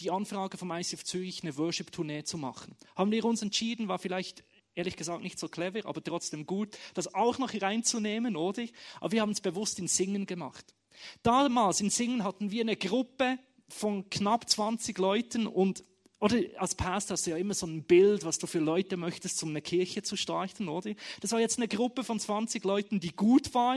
die 0.00 0.10
Anfrage 0.10 0.58
vom 0.58 0.70
ICF 0.70 1.04
Zürich, 1.04 1.42
eine 1.42 1.56
Worship-Tournee 1.56 2.24
zu 2.24 2.38
machen. 2.38 2.76
Haben 2.96 3.10
wir 3.10 3.24
uns 3.24 3.42
entschieden, 3.42 3.88
war 3.88 3.98
vielleicht 3.98 4.44
ehrlich 4.74 4.96
gesagt 4.96 5.22
nicht 5.22 5.38
so 5.38 5.48
clever, 5.48 5.86
aber 5.86 6.02
trotzdem 6.02 6.46
gut, 6.46 6.76
das 6.94 7.14
auch 7.14 7.38
noch 7.38 7.54
reinzunehmen, 7.54 8.36
oder? 8.36 8.64
Aber 9.00 9.12
wir 9.12 9.20
haben 9.20 9.30
es 9.30 9.40
bewusst 9.40 9.78
in 9.78 9.88
Singen 9.88 10.26
gemacht. 10.26 10.74
Damals 11.22 11.80
in 11.80 11.90
Singen 11.90 12.24
hatten 12.24 12.50
wir 12.50 12.62
eine 12.62 12.76
Gruppe 12.76 13.38
von 13.68 14.08
knapp 14.10 14.48
20 14.48 14.98
Leuten 14.98 15.46
und 15.46 15.84
oder 16.20 16.38
als 16.56 16.74
Pastor 16.74 17.14
hast 17.14 17.26
du 17.26 17.32
ja 17.32 17.36
immer 17.36 17.52
so 17.52 17.66
ein 17.66 17.82
Bild, 17.82 18.24
was 18.24 18.38
du 18.38 18.46
für 18.46 18.60
Leute 18.60 18.96
möchtest, 18.96 19.42
um 19.42 19.50
eine 19.50 19.60
Kirche 19.60 20.02
zu 20.02 20.16
starten, 20.16 20.68
oder? 20.68 20.94
Das 21.20 21.32
war 21.32 21.40
jetzt 21.40 21.58
eine 21.58 21.68
Gruppe 21.68 22.02
von 22.02 22.18
20 22.18 22.64
Leuten, 22.64 22.98
die 22.98 23.14
gut 23.14 23.52
war, 23.52 23.76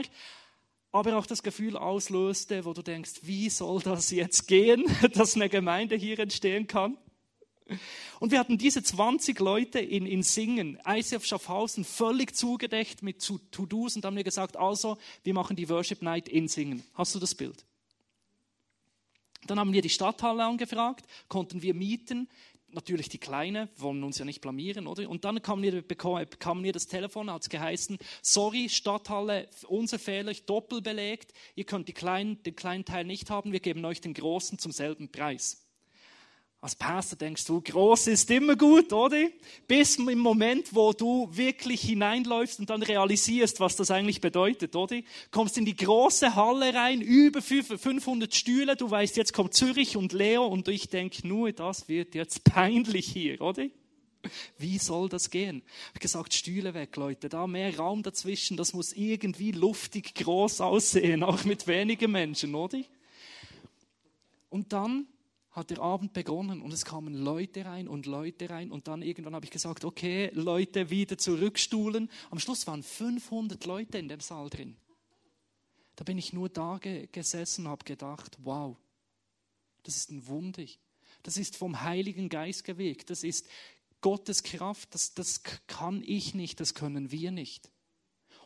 aber 0.92 1.18
auch 1.18 1.26
das 1.26 1.42
Gefühl 1.42 1.76
auslöste, 1.76 2.64
wo 2.64 2.72
du 2.72 2.82
denkst, 2.82 3.20
wie 3.22 3.50
soll 3.50 3.80
das 3.80 4.10
jetzt 4.10 4.46
gehen, 4.46 4.84
dass 5.14 5.34
eine 5.34 5.48
Gemeinde 5.48 5.96
hier 5.96 6.18
entstehen 6.18 6.66
kann? 6.66 6.96
Und 8.18 8.32
wir 8.32 8.38
hatten 8.38 8.56
diese 8.56 8.82
20 8.82 9.38
Leute 9.40 9.78
in, 9.78 10.06
in 10.06 10.22
Singen, 10.22 10.78
ICF 10.86 11.26
Schaffhausen, 11.26 11.84
völlig 11.84 12.34
zugedeckt 12.34 13.02
mit 13.02 13.22
To-Dos 13.22 13.96
und 13.96 14.04
haben 14.04 14.14
mir 14.14 14.24
gesagt, 14.24 14.56
also, 14.56 14.96
wir 15.22 15.34
machen 15.34 15.54
die 15.54 15.68
Worship 15.68 16.00
Night 16.00 16.28
in 16.28 16.48
Singen. 16.48 16.82
Hast 16.94 17.14
du 17.14 17.18
das 17.18 17.34
Bild? 17.34 17.66
Dann 19.46 19.60
haben 19.60 19.72
wir 19.72 19.82
die 19.82 19.90
Stadthalle 19.90 20.44
angefragt, 20.44 21.06
konnten 21.28 21.62
wir 21.62 21.74
mieten. 21.74 22.28
Natürlich 22.70 23.08
die 23.08 23.18
Kleine, 23.18 23.68
wollen 23.76 24.04
uns 24.04 24.18
ja 24.18 24.26
nicht 24.26 24.42
blamieren, 24.42 24.86
oder? 24.86 25.08
Und 25.08 25.24
dann 25.24 25.40
kam 25.40 25.60
mir, 25.60 25.80
bekam 25.80 26.60
mir 26.60 26.72
das 26.72 26.86
Telefon, 26.86 27.30
hat 27.30 27.42
es 27.42 27.48
geheißen, 27.48 27.98
sorry, 28.20 28.68
Stadthalle, 28.68 29.48
unser 29.68 29.98
Fehler, 29.98 30.34
doppelt 30.34 30.84
belegt, 30.84 31.32
ihr 31.54 31.64
könnt 31.64 31.88
die 31.88 31.94
kleinen, 31.94 32.42
den 32.42 32.56
kleinen 32.56 32.84
Teil 32.84 33.04
nicht 33.04 33.30
haben, 33.30 33.52
wir 33.52 33.60
geben 33.60 33.84
euch 33.84 34.02
den 34.02 34.12
großen 34.12 34.58
zum 34.58 34.72
selben 34.72 35.10
Preis. 35.10 35.67
Als 36.60 36.74
Pastor 36.74 37.16
denkst 37.16 37.44
du, 37.44 37.60
groß 37.60 38.08
ist 38.08 38.28
immer 38.32 38.56
gut, 38.56 38.92
oder? 38.92 39.28
Bis 39.68 39.96
im 39.96 40.18
Moment, 40.18 40.74
wo 40.74 40.92
du 40.92 41.28
wirklich 41.30 41.82
hineinläufst 41.82 42.58
und 42.58 42.68
dann 42.68 42.82
realisierst, 42.82 43.60
was 43.60 43.76
das 43.76 43.92
eigentlich 43.92 44.20
bedeutet, 44.20 44.74
oder? 44.74 45.00
Kommst 45.30 45.56
in 45.56 45.64
die 45.64 45.76
große 45.76 46.34
Halle 46.34 46.74
rein, 46.74 47.00
über 47.00 47.42
500 47.42 48.34
Stühle, 48.34 48.74
du 48.74 48.90
weißt, 48.90 49.16
jetzt 49.16 49.32
kommt 49.32 49.54
Zürich 49.54 49.96
und 49.96 50.12
Leo 50.12 50.46
und 50.46 50.66
ich 50.66 50.88
denke 50.88 51.28
nur, 51.28 51.52
das 51.52 51.88
wird 51.88 52.16
jetzt 52.16 52.42
peinlich 52.42 53.06
hier, 53.06 53.40
oder? 53.40 53.66
Wie 54.58 54.78
soll 54.78 55.08
das 55.08 55.30
gehen? 55.30 55.62
Ich 55.64 55.88
habe 55.90 56.00
gesagt, 56.00 56.34
Stühle 56.34 56.74
weg, 56.74 56.96
Leute, 56.96 57.28
da 57.28 57.46
mehr 57.46 57.76
Raum 57.76 58.02
dazwischen, 58.02 58.56
das 58.56 58.72
muss 58.72 58.92
irgendwie 58.94 59.52
luftig 59.52 60.12
groß 60.16 60.60
aussehen, 60.60 61.22
auch 61.22 61.44
mit 61.44 61.68
wenigen 61.68 62.10
Menschen, 62.10 62.56
oder? 62.56 62.80
Und 64.50 64.72
dann 64.72 65.06
hat 65.58 65.70
der 65.70 65.80
Abend 65.80 66.12
begonnen 66.12 66.62
und 66.62 66.72
es 66.72 66.84
kamen 66.84 67.14
Leute 67.14 67.64
rein 67.64 67.88
und 67.88 68.06
Leute 68.06 68.48
rein 68.48 68.70
und 68.70 68.88
dann 68.88 69.02
irgendwann 69.02 69.34
habe 69.34 69.44
ich 69.44 69.50
gesagt, 69.50 69.84
okay, 69.84 70.30
Leute 70.32 70.90
wieder 70.90 71.18
zurückstuhlen. 71.18 72.10
Am 72.30 72.38
Schluss 72.38 72.66
waren 72.66 72.82
500 72.82 73.64
Leute 73.66 73.98
in 73.98 74.08
dem 74.08 74.20
Saal 74.20 74.48
drin. 74.48 74.76
Da 75.96 76.04
bin 76.04 76.16
ich 76.16 76.32
nur 76.32 76.48
da 76.48 76.78
gesessen 76.78 77.66
und 77.66 77.72
habe 77.72 77.84
gedacht, 77.84 78.38
wow, 78.44 78.76
das 79.82 79.96
ist 79.96 80.10
ein 80.10 80.26
Wunder. 80.28 80.64
Das 81.22 81.36
ist 81.36 81.56
vom 81.56 81.82
Heiligen 81.82 82.28
Geist 82.28 82.64
gewirkt. 82.64 83.10
Das 83.10 83.24
ist 83.24 83.46
Gottes 84.00 84.42
Kraft. 84.42 84.94
Das, 84.94 85.14
das 85.14 85.42
kann 85.66 86.02
ich 86.06 86.34
nicht, 86.34 86.60
das 86.60 86.74
können 86.74 87.10
wir 87.10 87.32
nicht. 87.32 87.70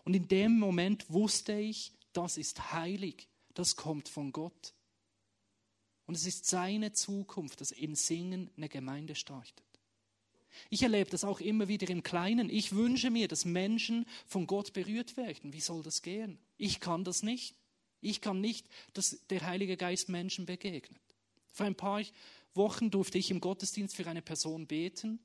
Und 0.05 0.14
in 0.14 0.29
dem 0.29 0.59
Moment 0.59 1.11
wusste 1.11 1.53
ich, 1.53 1.92
das 2.12 2.38
ist 2.38 2.72
heilig. 2.72 3.29
Das 3.55 3.77
kommt 3.77 4.09
von 4.09 4.33
Gott. 4.33 4.72
Und 6.12 6.16
es 6.16 6.27
ist 6.27 6.44
seine 6.44 6.92
Zukunft, 6.92 7.62
dass 7.62 7.70
in 7.70 7.94
Singen 7.94 8.51
eine 8.59 8.68
Gemeinde 8.68 9.14
startet. 9.14 9.64
Ich 10.68 10.83
erlebe 10.83 11.09
das 11.09 11.25
auch 11.25 11.40
immer 11.40 11.68
wieder 11.68 11.88
im 11.88 12.03
Kleinen. 12.03 12.51
Ich 12.51 12.72
wünsche 12.72 13.09
mir, 13.09 13.29
dass 13.29 13.46
Menschen 13.46 14.05
von 14.27 14.46
Gott 14.46 14.75
berührt 14.75 15.16
werden. 15.16 15.55
Wie 15.55 15.62
soll 15.62 15.83
das 15.83 16.03
gehen? 16.03 16.38
Ich 16.59 16.81
kann 16.81 17.03
das 17.03 17.22
nicht. 17.22 17.57
Ich 18.03 18.20
kann 18.20 18.42
nicht, 18.42 18.66
dass 18.92 19.27
der 19.31 19.40
Heilige 19.46 19.79
Geist 19.79 20.11
Menschen 20.11 20.44
begegnet. 20.44 21.01
Vor 21.51 21.64
ein 21.64 21.77
paar 21.77 22.03
Wochen 22.53 22.90
durfte 22.90 23.16
ich 23.16 23.31
im 23.31 23.40
Gottesdienst 23.40 23.96
für 23.96 24.07
eine 24.07 24.20
Person 24.20 24.66
beten. 24.66 25.18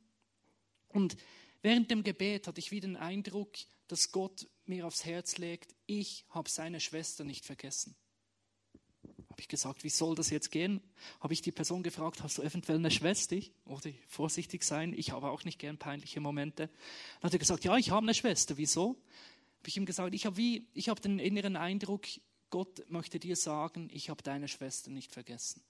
Und 0.88 1.18
während 1.64 1.92
dem 1.92 2.06
Gebet 2.06 2.48
hatte 2.48 2.60
ich 2.62 2.72
wieder 2.72 2.88
den 2.88 2.96
Eindruck, 2.96 3.58
dass 3.90 4.14
Gott 4.14 4.48
mir 4.64 4.88
aufs 4.88 5.04
Herz 5.04 5.38
legt, 5.38 5.76
ich 5.86 6.24
habe 6.30 6.50
seine 6.50 6.80
Schwester 6.80 7.26
nicht 7.26 7.44
vergessen. 7.44 7.94
Habe 9.38 9.44
ich 9.44 9.50
gesagt, 9.50 9.84
wie 9.84 9.90
soll 9.90 10.16
das 10.16 10.32
jetzt 10.32 10.50
gehen? 10.50 10.82
Habe 11.20 11.32
ich 11.32 11.44
die 11.44 11.52
Person 11.52 11.84
gefragt, 11.84 12.24
hast 12.24 12.40
du 12.40 12.42
eventuell 12.42 12.80
eine 12.80 12.90
Schwester? 12.90 13.38
Oder 13.66 13.92
vorsichtig 14.08 14.64
sein, 14.64 14.96
ich 14.98 15.12
habe 15.12 15.30
auch 15.30 15.44
nicht 15.44 15.60
gern 15.60 15.78
peinliche 15.78 16.20
Momente. 16.20 16.70
Dann 17.22 17.28
hat 17.28 17.34
er 17.34 17.38
gesagt, 17.38 17.64
ja, 17.64 17.78
ich 17.78 17.92
habe 17.92 18.04
eine 18.04 18.16
Schwester. 18.16 18.58
Wieso? 18.58 18.98
Habe 19.60 19.68
ich 19.68 19.78
ihm 19.78 19.86
gesagt, 19.86 20.16
ich 20.16 20.26
habe 20.26 20.38
wie, 20.38 20.66
ich 20.74 20.90
habe 20.90 21.00
den 21.02 21.20
inneren 21.20 21.56
Eindruck, 21.56 22.08
Gott 22.50 22.84
möchte 22.90 23.20
dir 23.20 23.36
sagen, 23.36 23.90
ich 23.94 24.10
habe 24.10 24.24
deine 24.24 24.48
Schwester 24.48 24.90
nicht 24.90 25.12
vergessen. 25.12 25.62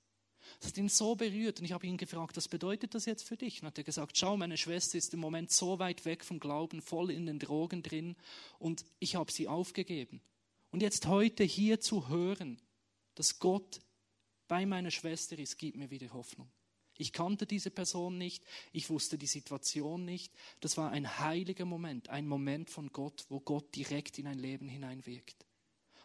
Das 0.62 0.70
hat 0.70 0.78
ihn 0.78 0.88
so 0.88 1.18
berührt 1.18 1.60
und 1.60 1.66
ich 1.66 1.74
habe 1.74 1.86
ihn 1.88 1.98
gefragt, 1.98 2.38
was 2.38 2.48
bedeutet 2.48 2.96
das 2.96 3.04
jetzt 3.04 3.24
für 3.24 3.36
dich? 3.36 3.62
Und 3.62 3.68
hat 3.68 3.78
er 3.78 3.84
gesagt, 3.84 4.18
schau, 4.18 4.38
meine 4.38 4.56
Schwester 4.56 4.98
ist 4.98 5.14
im 5.14 5.20
Moment 5.20 5.52
so 5.52 5.78
weit 5.78 6.06
weg 6.06 6.24
vom 6.24 6.40
Glauben, 6.40 6.82
voll 6.82 7.12
in 7.12 7.26
den 7.26 7.38
Drogen 7.38 7.84
drin 7.84 8.16
und 8.60 8.86
ich 9.00 9.18
habe 9.18 9.30
sie 9.30 9.50
aufgegeben. 9.50 10.22
Und 10.72 10.82
jetzt 10.82 11.08
heute 11.08 11.44
hier 11.44 11.82
zu 11.82 12.08
hören, 12.08 12.62
dass 13.18 13.40
Gott 13.40 13.82
bei 14.48 14.66
meiner 14.66 14.92
Schwester 14.92 15.38
ist, 15.40 15.58
gibt 15.58 15.76
mir 15.76 15.90
wieder 15.90 16.14
Hoffnung. 16.14 16.50
Ich 17.00 17.12
kannte 17.12 17.46
diese 17.46 17.72
Person 17.72 18.18
nicht, 18.18 18.44
ich 18.72 18.90
wusste 18.90 19.18
die 19.18 19.28
Situation 19.28 20.06
nicht. 20.06 20.34
Das 20.60 20.78
war 20.78 20.92
ein 20.92 21.20
heiliger 21.20 21.66
Moment, 21.66 22.10
ein 22.10 22.28
Moment 22.28 22.70
von 22.70 22.92
Gott, 22.92 23.26
wo 23.30 23.40
Gott 23.40 23.76
direkt 23.76 24.20
in 24.20 24.28
ein 24.28 24.40
Leben 24.40 24.68
hineinwirkt. 24.68 25.46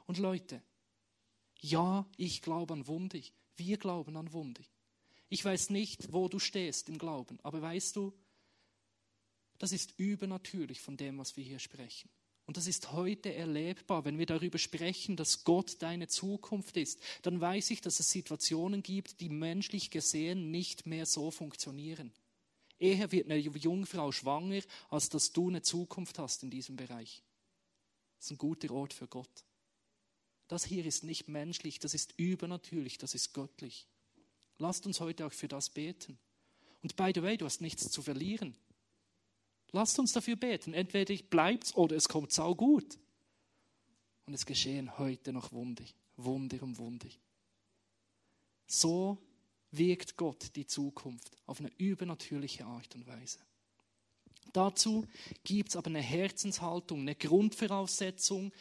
Und 0.07 0.19
Leute, 0.19 0.63
ja, 1.61 2.07
ich 2.17 2.43
glaube 2.43 2.73
an 2.75 2.87
Wunder. 2.87 3.21
Wir 3.57 3.77
glauben 3.77 4.17
an 4.17 4.33
Wunder. 4.33 4.63
Ich 5.29 5.45
weiß 5.45 5.71
nicht, 5.71 6.13
wo 6.13 6.29
du 6.29 6.39
stehst 6.39 6.89
im 6.89 6.99
Glauben, 6.99 7.39
aber 7.43 7.63
weißt 7.63 7.97
du, 7.97 8.13
das 9.59 9.73
ist 9.73 9.95
übernatürlich 9.99 10.81
von 10.81 10.97
dem, 10.97 11.19
was 11.19 11.37
wir 11.37 11.45
hier 11.45 11.59
sprechen. 11.59 12.11
Und 12.53 12.59
das 12.59 12.67
ist 12.67 12.93
heute 12.93 13.35
erlebbar. 13.35 14.05
Wenn 14.05 14.19
wir 14.19 14.27
darüber 14.27 14.59
sprechen, 14.59 15.17
dass 15.17 15.43
Gott 15.45 15.81
deine 15.81 16.07
Zukunft 16.09 16.77
ist, 16.77 17.01
dann 17.23 17.41
weiß 17.41 17.71
ich, 17.71 17.81
dass 17.81 17.99
es 17.99 18.11
Situationen 18.11 18.83
gibt, 18.83 19.21
die 19.21 19.31
menschlich 19.31 19.91
gesehen 19.91 20.51
nicht 20.51 20.85
mehr 20.85 21.07
so 21.07 21.31
funktionieren. 21.31 22.13
Eher 22.79 23.11
wird 23.11 23.25
eine 23.25 23.39
Jungfrau 23.39 24.13
schwanger, 24.13 24.61
als 24.91 25.09
dass 25.09 25.33
du 25.33 25.49
eine 25.49 25.63
Zukunft 25.63 26.19
hast 26.19 26.43
in 26.43 26.51
diesem 26.51 26.77
Bereich. 26.77 27.23
Das 28.19 28.27
ist 28.27 28.33
ein 28.33 28.37
guter 28.37 28.71
Ort 28.75 28.93
für 28.93 29.09
Gott. 29.09 29.47
Das 30.47 30.67
hier 30.67 30.85
ist 30.85 31.05
nicht 31.05 31.29
menschlich, 31.29 31.79
das 31.79 31.95
ist 31.95 32.13
übernatürlich, 32.19 32.99
das 32.99 33.15
ist 33.15 33.33
göttlich. 33.33 33.87
Lasst 34.59 34.85
uns 34.85 35.01
heute 35.01 35.25
auch 35.25 35.33
für 35.33 35.49
das 35.49 35.71
beten. 35.71 36.19
Und 36.83 36.97
by 36.97 37.13
the 37.15 37.23
way, 37.23 37.39
du 37.39 37.47
hast 37.47 37.63
nichts 37.63 37.91
zu 37.91 38.03
verlieren. 38.03 38.55
Lasst 39.73 39.99
uns 39.99 40.13
dafür 40.13 40.37
beten. 40.37 40.75
Entweder 40.75 41.15
bleibt 41.25 41.75
oder 41.77 41.97
es 41.97 42.09
kommt 42.09 42.33
sau 42.33 42.55
gut. 42.55 42.99
Und 44.27 44.35
es 44.35 44.47
geschehen 44.47 44.99
heute 44.99 45.33
noch 45.33 45.53
Wunder, 45.53 45.85
Wunder 46.17 46.63
um 46.63 46.77
Wunder. 46.79 47.09
So 48.67 49.19
wirkt 49.71 50.17
Gott 50.17 50.55
die 50.55 50.67
Zukunft 50.67 51.37
auf 51.47 51.61
eine 51.61 51.73
übernatürliche 51.79 52.65
Art 52.65 52.95
und 52.95 53.07
Weise. 53.07 53.39
Dazu 54.53 55.07
gibt 55.45 55.71
es 55.71 55.77
aber 55.77 55.89
eine 55.89 56.03
Herzenshaltung, 56.03 57.01
eine 57.01 57.15
Grundvoraussetzung, 57.15 58.53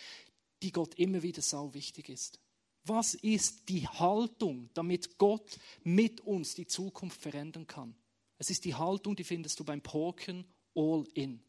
die 0.63 0.71
Gott 0.71 0.95
immer 0.95 1.21
wieder 1.21 1.41
sau 1.41 1.73
wichtig 1.73 2.09
ist. 2.09 2.39
Was 2.83 3.13
ist 3.13 3.67
die 3.69 3.87
Haltung, 3.87 4.69
damit 4.73 5.17
Gott 5.17 5.59
mit 5.83 6.21
uns 6.21 6.55
die 6.55 6.65
Zukunft 6.65 7.21
verändern 7.21 7.67
kann? 7.67 7.95
Es 8.37 8.49
ist 8.49 8.65
die 8.65 8.73
Haltung, 8.73 9.15
die 9.15 9.23
findest 9.23 9.59
du 9.59 9.63
beim 9.63 9.81
Pokern 9.81 10.45
all 10.75 11.05
in. 11.13 11.43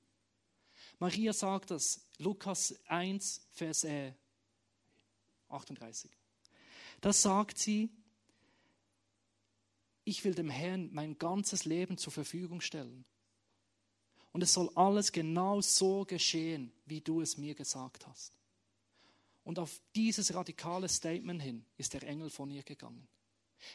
Maria 0.98 1.32
sagt 1.32 1.70
das, 1.70 2.00
Lukas 2.18 2.74
1, 2.87 3.46
Vers 3.50 3.87
38. 5.48 6.11
Äh, 6.11 6.14
da 7.00 7.12
sagt 7.12 7.58
sie, 7.58 7.90
ich 10.04 10.24
will 10.24 10.35
dem 10.35 10.50
Herrn 10.50 10.90
mein 10.92 11.18
ganzes 11.18 11.64
Leben 11.64 11.98
zur 11.98 12.12
Verfügung 12.12 12.61
stellen. 12.61 13.04
Und 14.32 14.42
es 14.42 14.54
soll 14.54 14.70
alles 14.74 15.12
genau 15.12 15.61
so 15.61 16.04
geschehen, 16.04 16.72
wie 16.87 17.00
du 17.00 17.20
es 17.20 17.37
mir 17.37 17.54
gesagt 17.54 18.06
hast. 18.06 18.32
Und 19.44 19.58
auf 19.58 19.80
dieses 19.94 20.35
radikale 20.35 20.88
Statement 20.88 21.42
hin 21.42 21.64
ist 21.76 21.94
der 21.94 22.04
Engel 22.04 22.30
von 22.30 22.50
ihr 22.50 22.62
gegangen. 22.62 23.08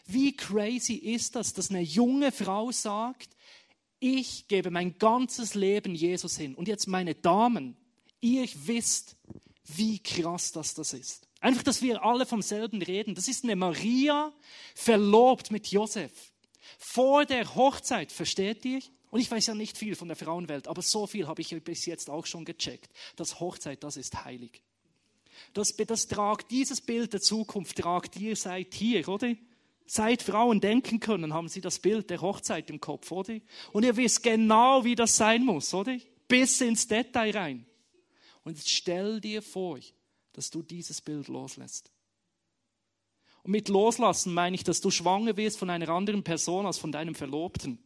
Wie 0.06 0.36
crazy 0.36 0.96
ist 0.96 1.36
das, 1.36 1.54
dass 1.54 1.70
eine 1.70 1.82
junge 1.82 2.32
Frau 2.32 2.72
sagt, 2.72 3.30
ich 4.00 4.48
gebe 4.48 4.72
mein 4.72 4.98
ganzes 4.98 5.56
Leben 5.56 5.96
Jesus 5.96 6.38
hin. 6.38 6.56
Und 6.56 6.68
jetzt 6.68 6.88
meine 6.88 7.16
Damen, 7.16 7.76
ihr 8.22 8.48
wisst, 8.66 9.16
wie 9.66 10.00
krass 10.00 10.52
das, 10.52 10.74
das 10.74 10.94
ist. 10.94 11.28
Einfach, 11.40 11.64
dass 11.64 11.82
wir 11.82 12.04
alle 12.04 12.26
vom 12.26 12.42
selben 12.42 12.82
reden. 12.82 13.16
Das 13.16 13.28
ist 13.28 13.44
eine 13.44 13.56
Maria, 13.56 14.34
verlobt 14.76 15.52
mit 15.52 15.68
Josef. 15.68 16.12
Vor 16.78 17.26
der 17.26 17.56
Hochzeit, 17.56 18.12
versteht 18.12 18.66
ihr? 18.66 18.82
Und 19.10 19.20
ich 19.20 19.32
weiß 19.32 19.48
ja 19.48 19.56
nicht 19.56 19.78
viel 19.78 19.96
von 19.96 20.08
der 20.08 20.18
Frauenwelt, 20.18 20.68
aber 20.68 20.82
so 20.82 21.08
viel 21.08 21.28
habe 21.28 21.42
ich 21.42 21.50
bis 21.64 21.86
jetzt 21.86 22.10
auch 22.10 22.26
schon 22.26 22.44
gecheckt. 22.44 22.92
Das 23.16 23.40
Hochzeit, 23.40 23.84
das 23.84 23.98
ist 23.98 24.26
heilig. 24.26 24.62
Das, 25.54 25.76
das 25.76 26.08
tragt, 26.08 26.52
dieses 26.52 26.82
Bild 26.82 27.14
der 27.14 27.22
Zukunft 27.22 27.78
tragt 27.78 28.18
ihr 28.18 28.36
seid 28.36 28.74
hier, 28.74 29.08
oder? 29.08 29.34
Seit 29.90 30.22
Frauen 30.22 30.60
denken 30.60 31.00
können, 31.00 31.34
haben 31.34 31.48
sie 31.48 31.62
das 31.62 31.80
Bild 31.80 32.10
der 32.10 32.20
Hochzeit 32.20 32.70
im 32.70 32.82
Kopf, 32.82 33.10
oder? 33.10 33.40
Und 33.72 33.84
ihr 33.84 33.96
wisst 33.96 34.22
genau, 34.22 34.84
wie 34.84 34.96
das 34.96 35.16
sein 35.16 35.46
muss, 35.46 35.74
oder? 35.74 35.98
Bis 36.28 36.60
ins 36.60 36.88
Detail 36.88 37.36
rein. 37.36 37.66
Und 38.44 38.60
stell 38.60 39.22
dir 39.22 39.42
vor, 39.42 39.80
dass 40.34 40.50
du 40.50 40.62
dieses 40.62 41.00
Bild 41.00 41.30
loslässt. 41.30 41.90
Und 43.44 43.52
mit 43.52 43.70
loslassen 43.70 44.34
meine 44.34 44.56
ich, 44.56 44.66
dass 44.66 44.82
du 44.82 44.92
schwanger 44.92 45.38
wirst 45.38 45.58
von 45.58 45.70
einer 45.70 45.88
anderen 45.88 46.22
Person 46.22 46.66
als 46.66 46.78
von 46.78 46.92
deinem 46.92 47.16
Verlobten. 47.16 47.80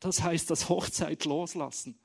Das 0.00 0.22
heißt, 0.22 0.50
das 0.50 0.68
Hochzeit 0.68 1.24
loslassen. 1.24 1.98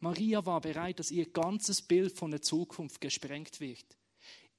Maria 0.00 0.46
war 0.46 0.62
bereit, 0.62 1.00
dass 1.00 1.10
ihr 1.10 1.26
ganzes 1.26 1.82
Bild 1.82 2.16
von 2.16 2.30
der 2.30 2.40
Zukunft 2.40 3.02
gesprengt 3.02 3.60
wird. 3.60 3.97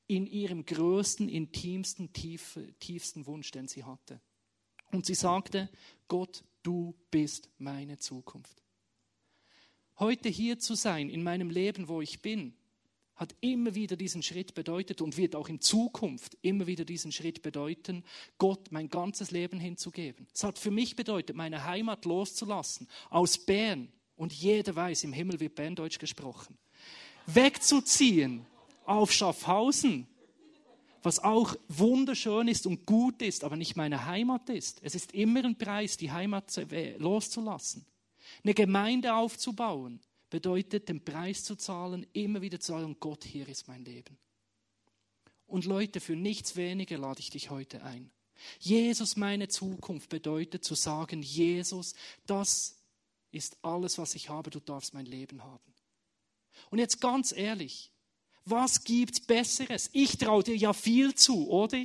In 0.09 0.25
ihrem 0.25 0.65
größten, 0.65 1.29
intimsten, 1.29 2.11
tiefe, 2.11 2.73
tiefsten 2.79 3.25
Wunsch, 3.27 3.51
den 3.51 3.67
sie 3.67 3.83
hatte. 3.83 4.19
Und 4.91 5.05
sie 5.05 5.13
sagte, 5.13 5.69
Gott, 6.07 6.43
du 6.63 6.95
bist 7.11 7.49
meine 7.59 7.99
Zukunft. 7.99 8.61
Heute 9.99 10.27
hier 10.27 10.59
zu 10.59 10.75
sein, 10.75 11.09
in 11.09 11.23
meinem 11.23 11.49
Leben, 11.49 11.87
wo 11.87 12.01
ich 12.01 12.21
bin, 12.21 12.53
hat 13.15 13.35
immer 13.41 13.75
wieder 13.75 13.97
diesen 13.97 14.23
Schritt 14.23 14.53
bedeutet 14.53 15.01
und 15.01 15.17
wird 15.17 15.35
auch 15.35 15.47
in 15.49 15.59
Zukunft 15.59 16.37
immer 16.41 16.67
wieder 16.67 16.85
diesen 16.85 17.11
Schritt 17.11 17.41
bedeuten, 17.41 18.03
Gott 18.37 18.71
mein 18.71 18.89
ganzes 18.89 19.29
Leben 19.29 19.59
hinzugeben. 19.59 20.25
Es 20.33 20.43
hat 20.43 20.57
für 20.57 20.71
mich 20.71 20.95
bedeutet, 20.95 21.35
meine 21.35 21.65
Heimat 21.65 22.05
loszulassen, 22.05 22.87
aus 23.09 23.37
Bern, 23.37 23.91
und 24.15 24.33
jeder 24.33 24.75
weiß, 24.75 25.05
im 25.05 25.13
Himmel 25.13 25.39
wird 25.39 25.55
Berndeutsch 25.55 25.97
gesprochen, 25.97 26.57
wegzuziehen 27.25 28.45
auf 28.89 29.11
Schaffhausen, 29.11 30.07
was 31.03 31.19
auch 31.19 31.55
wunderschön 31.67 32.47
ist 32.47 32.65
und 32.65 32.85
gut 32.85 33.21
ist, 33.21 33.43
aber 33.43 33.55
nicht 33.55 33.75
meine 33.75 34.05
Heimat 34.05 34.49
ist. 34.49 34.79
Es 34.83 34.95
ist 34.95 35.13
immer 35.13 35.45
ein 35.45 35.57
Preis, 35.57 35.95
die 35.95 36.11
Heimat 36.11 36.59
loszulassen. 36.97 37.85
Eine 38.43 38.53
Gemeinde 38.53 39.13
aufzubauen 39.13 40.01
bedeutet, 40.29 40.89
den 40.89 41.03
Preis 41.03 41.43
zu 41.43 41.55
zahlen, 41.55 42.05
immer 42.13 42.41
wieder 42.41 42.59
zu 42.59 42.73
sagen, 42.73 42.97
Gott, 42.99 43.23
hier 43.23 43.47
ist 43.47 43.67
mein 43.67 43.85
Leben. 43.85 44.17
Und 45.47 45.65
Leute, 45.65 45.99
für 45.99 46.15
nichts 46.15 46.55
weniger 46.55 46.97
lade 46.97 47.21
ich 47.21 47.29
dich 47.29 47.49
heute 47.49 47.83
ein. 47.83 48.11
Jesus, 48.59 49.15
meine 49.15 49.47
Zukunft 49.47 50.09
bedeutet 50.09 50.63
zu 50.63 50.75
sagen, 50.75 51.21
Jesus, 51.21 51.93
das 52.25 52.77
ist 53.31 53.57
alles, 53.61 53.97
was 53.97 54.15
ich 54.15 54.29
habe, 54.29 54.49
du 54.49 54.59
darfst 54.59 54.93
mein 54.93 55.05
Leben 55.05 55.43
haben. 55.43 55.73
Und 56.69 56.79
jetzt 56.79 56.99
ganz 56.99 57.31
ehrlich, 57.31 57.91
was 58.49 58.83
gibt's 58.83 59.19
Besseres? 59.19 59.89
Ich 59.93 60.17
traue 60.17 60.43
dir 60.43 60.55
ja 60.55 60.73
viel 60.73 61.13
zu, 61.15 61.49
oder? 61.49 61.81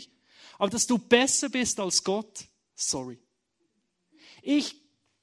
Aber 0.58 0.70
dass 0.70 0.86
du 0.86 0.98
besser 0.98 1.48
bist 1.48 1.80
als 1.80 2.02
Gott, 2.04 2.46
sorry. 2.74 3.18
Ich 4.42 4.76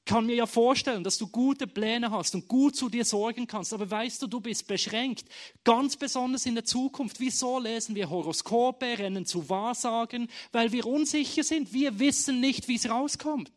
kann 0.06 0.26
mir 0.26 0.36
ja 0.36 0.46
vorstellen, 0.46 1.04
dass 1.04 1.18
du 1.18 1.28
gute 1.28 1.68
Pläne 1.68 2.12
hast 2.12 2.34
und 2.36 2.48
gut 2.48 2.76
zu 2.76 2.90
dir 2.90 3.06
sorgen 3.06 3.48
kannst, 3.48 3.72
aber 3.72 3.90
weißt 3.90 4.22
du, 4.22 4.28
du 4.28 4.42
bist 4.42 4.68
beschränkt, 4.68 5.26
ganz 5.64 5.96
besonders 5.96 6.46
in 6.46 6.56
der 6.56 6.66
Zukunft. 6.66 7.20
Wieso 7.20 7.60
lesen 7.60 7.96
wir 7.96 8.10
Horoskope, 8.10 8.98
rennen 8.98 9.26
zu 9.26 9.48
Wahrsagen? 9.48 10.28
Weil 10.52 10.72
wir 10.72 10.86
unsicher 10.86 11.44
sind. 11.44 11.72
Wir 11.72 12.00
wissen 12.00 12.40
nicht, 12.40 12.68
wie 12.68 12.76
es 12.76 12.90
rauskommt. 12.90 13.52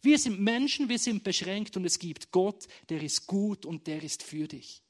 Wir 0.00 0.18
sind 0.18 0.40
Menschen, 0.40 0.88
wir 0.88 0.98
sind 0.98 1.24
beschränkt 1.24 1.76
und 1.76 1.84
es 1.84 1.98
gibt 1.98 2.30
Gott, 2.30 2.66
der 2.88 3.02
ist 3.02 3.26
gut 3.26 3.66
und 3.66 3.86
der 3.86 4.02
ist 4.02 4.22
für 4.22 4.48
dich. 4.48 4.82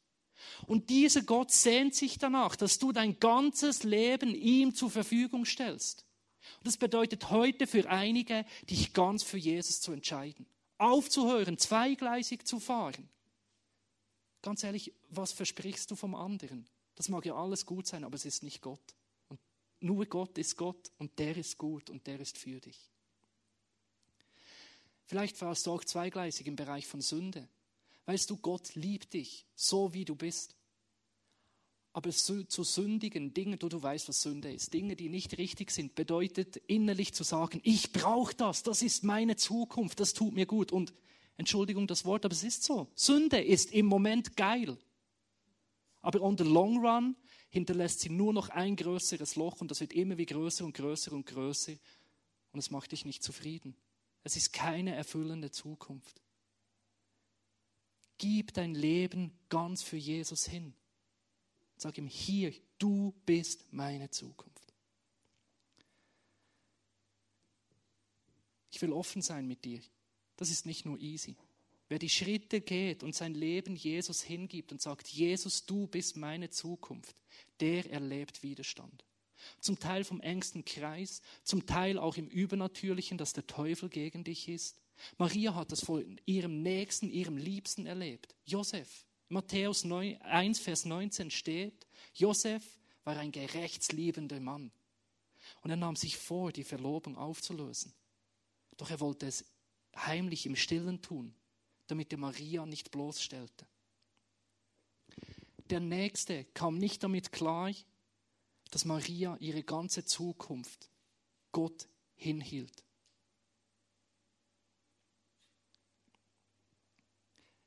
Und 0.66 0.90
dieser 0.90 1.22
Gott 1.22 1.50
sehnt 1.50 1.94
sich 1.94 2.18
danach, 2.18 2.56
dass 2.56 2.78
du 2.78 2.92
dein 2.92 3.18
ganzes 3.18 3.82
Leben 3.82 4.34
ihm 4.34 4.74
zur 4.74 4.90
Verfügung 4.90 5.44
stellst. 5.44 6.04
Und 6.58 6.66
das 6.66 6.76
bedeutet 6.76 7.30
heute 7.30 7.66
für 7.66 7.88
einige, 7.88 8.44
dich 8.68 8.92
ganz 8.92 9.22
für 9.22 9.38
Jesus 9.38 9.80
zu 9.80 9.92
entscheiden. 9.92 10.46
Aufzuhören, 10.78 11.58
zweigleisig 11.58 12.46
zu 12.46 12.58
fahren. 12.58 13.08
Ganz 14.42 14.62
ehrlich, 14.62 14.92
was 15.08 15.32
versprichst 15.32 15.90
du 15.90 15.96
vom 15.96 16.14
anderen? 16.14 16.68
Das 16.96 17.08
mag 17.08 17.24
ja 17.24 17.34
alles 17.34 17.64
gut 17.66 17.86
sein, 17.86 18.04
aber 18.04 18.14
es 18.14 18.24
ist 18.24 18.42
nicht 18.42 18.60
Gott. 18.60 18.94
Und 19.28 19.40
nur 19.80 20.06
Gott 20.06 20.36
ist 20.38 20.56
Gott 20.56 20.92
und 20.98 21.18
der 21.18 21.36
ist 21.36 21.58
gut 21.58 21.90
und 21.90 22.06
der 22.06 22.20
ist 22.20 22.36
für 22.36 22.60
dich. 22.60 22.90
Vielleicht 25.06 25.40
warst 25.40 25.66
du 25.66 25.72
auch 25.72 25.84
zweigleisig 25.84 26.46
im 26.46 26.56
Bereich 26.56 26.86
von 26.86 27.00
Sünde. 27.00 27.48
Weißt 28.06 28.28
du, 28.30 28.36
Gott 28.36 28.74
liebt 28.74 29.14
dich, 29.14 29.46
so 29.54 29.94
wie 29.94 30.04
du 30.04 30.14
bist. 30.14 30.56
Aber 31.92 32.10
zu 32.10 32.64
sündigen 32.64 33.32
Dingen, 33.32 33.58
du, 33.58 33.68
du 33.68 33.80
weißt, 33.80 34.08
was 34.08 34.20
Sünde 34.20 34.52
ist, 34.52 34.74
Dinge, 34.74 34.96
die 34.96 35.08
nicht 35.08 35.38
richtig 35.38 35.70
sind, 35.70 35.94
bedeutet 35.94 36.56
innerlich 36.66 37.14
zu 37.14 37.22
sagen, 37.22 37.60
ich 37.62 37.92
brauche 37.92 38.34
das, 38.34 38.64
das 38.64 38.82
ist 38.82 39.04
meine 39.04 39.36
Zukunft, 39.36 40.00
das 40.00 40.12
tut 40.12 40.34
mir 40.34 40.44
gut. 40.44 40.72
Und 40.72 40.92
Entschuldigung 41.36 41.86
das 41.86 42.04
Wort, 42.04 42.24
aber 42.24 42.32
es 42.32 42.42
ist 42.42 42.64
so. 42.64 42.88
Sünde 42.96 43.40
ist 43.40 43.72
im 43.72 43.86
Moment 43.86 44.36
geil. 44.36 44.76
Aber 46.00 46.20
on 46.20 46.36
the 46.36 46.44
long 46.44 46.84
run 46.84 47.16
hinterlässt 47.48 48.00
sie 48.00 48.10
nur 48.10 48.32
noch 48.32 48.48
ein 48.48 48.74
größeres 48.74 49.36
Loch 49.36 49.60
und 49.60 49.70
das 49.70 49.80
wird 49.80 49.92
immer 49.92 50.18
wie 50.18 50.26
größer 50.26 50.64
und 50.64 50.74
größer 50.74 51.12
und 51.12 51.26
größer 51.26 51.72
und 52.52 52.58
es 52.58 52.72
macht 52.72 52.90
dich 52.90 53.04
nicht 53.04 53.22
zufrieden. 53.22 53.76
Es 54.24 54.36
ist 54.36 54.52
keine 54.52 54.94
erfüllende 54.94 55.52
Zukunft. 55.52 56.20
Gib 58.18 58.54
dein 58.54 58.74
Leben 58.74 59.32
ganz 59.48 59.82
für 59.82 59.96
Jesus 59.96 60.46
hin. 60.46 60.74
Sag 61.76 61.98
ihm, 61.98 62.06
hier, 62.06 62.52
du 62.78 63.14
bist 63.26 63.72
meine 63.72 64.10
Zukunft. 64.10 64.72
Ich 68.70 68.80
will 68.82 68.92
offen 68.92 69.22
sein 69.22 69.46
mit 69.46 69.64
dir. 69.64 69.80
Das 70.36 70.50
ist 70.50 70.66
nicht 70.66 70.84
nur 70.84 70.98
easy. 70.98 71.36
Wer 71.88 71.98
die 71.98 72.08
Schritte 72.08 72.60
geht 72.60 73.02
und 73.02 73.14
sein 73.14 73.34
Leben 73.34 73.76
Jesus 73.76 74.22
hingibt 74.22 74.72
und 74.72 74.80
sagt, 74.80 75.08
Jesus, 75.08 75.66
du 75.66 75.86
bist 75.86 76.16
meine 76.16 76.50
Zukunft, 76.50 77.16
der 77.60 77.90
erlebt 77.90 78.42
Widerstand 78.42 79.04
zum 79.60 79.78
Teil 79.78 80.04
vom 80.04 80.20
engsten 80.20 80.64
Kreis, 80.64 81.20
zum 81.42 81.66
Teil 81.66 81.98
auch 81.98 82.16
im 82.16 82.28
Übernatürlichen, 82.28 83.18
dass 83.18 83.32
der 83.32 83.46
Teufel 83.46 83.88
gegen 83.88 84.24
dich 84.24 84.48
ist. 84.48 84.80
Maria 85.18 85.54
hat 85.54 85.72
das 85.72 85.84
von 85.84 86.20
ihrem 86.24 86.62
Nächsten, 86.62 87.10
ihrem 87.10 87.36
Liebsten 87.36 87.86
erlebt. 87.86 88.34
Josef. 88.44 89.06
Matthäus 89.28 89.84
1, 89.84 90.60
Vers 90.60 90.84
19 90.84 91.30
steht, 91.30 91.86
Josef 92.14 92.62
war 93.04 93.16
ein 93.16 93.32
gerechtsliebender 93.32 94.38
Mann. 94.38 94.70
Und 95.62 95.70
er 95.70 95.76
nahm 95.76 95.96
sich 95.96 96.16
vor, 96.16 96.52
die 96.52 96.64
Verlobung 96.64 97.16
aufzulösen. 97.16 97.92
Doch 98.76 98.90
er 98.90 99.00
wollte 99.00 99.26
es 99.26 99.44
heimlich 99.96 100.46
im 100.46 100.56
Stillen 100.56 101.00
tun, 101.02 101.34
damit 101.86 102.12
er 102.12 102.18
Maria 102.18 102.66
nicht 102.66 102.90
bloßstellte. 102.90 103.66
Der 105.70 105.80
Nächste 105.80 106.44
kam 106.44 106.78
nicht 106.78 107.02
damit 107.02 107.32
klar, 107.32 107.72
dass 108.70 108.84
Maria 108.84 109.36
ihre 109.38 109.62
ganze 109.62 110.04
Zukunft 110.04 110.90
Gott 111.52 111.88
hinhielt. 112.16 112.84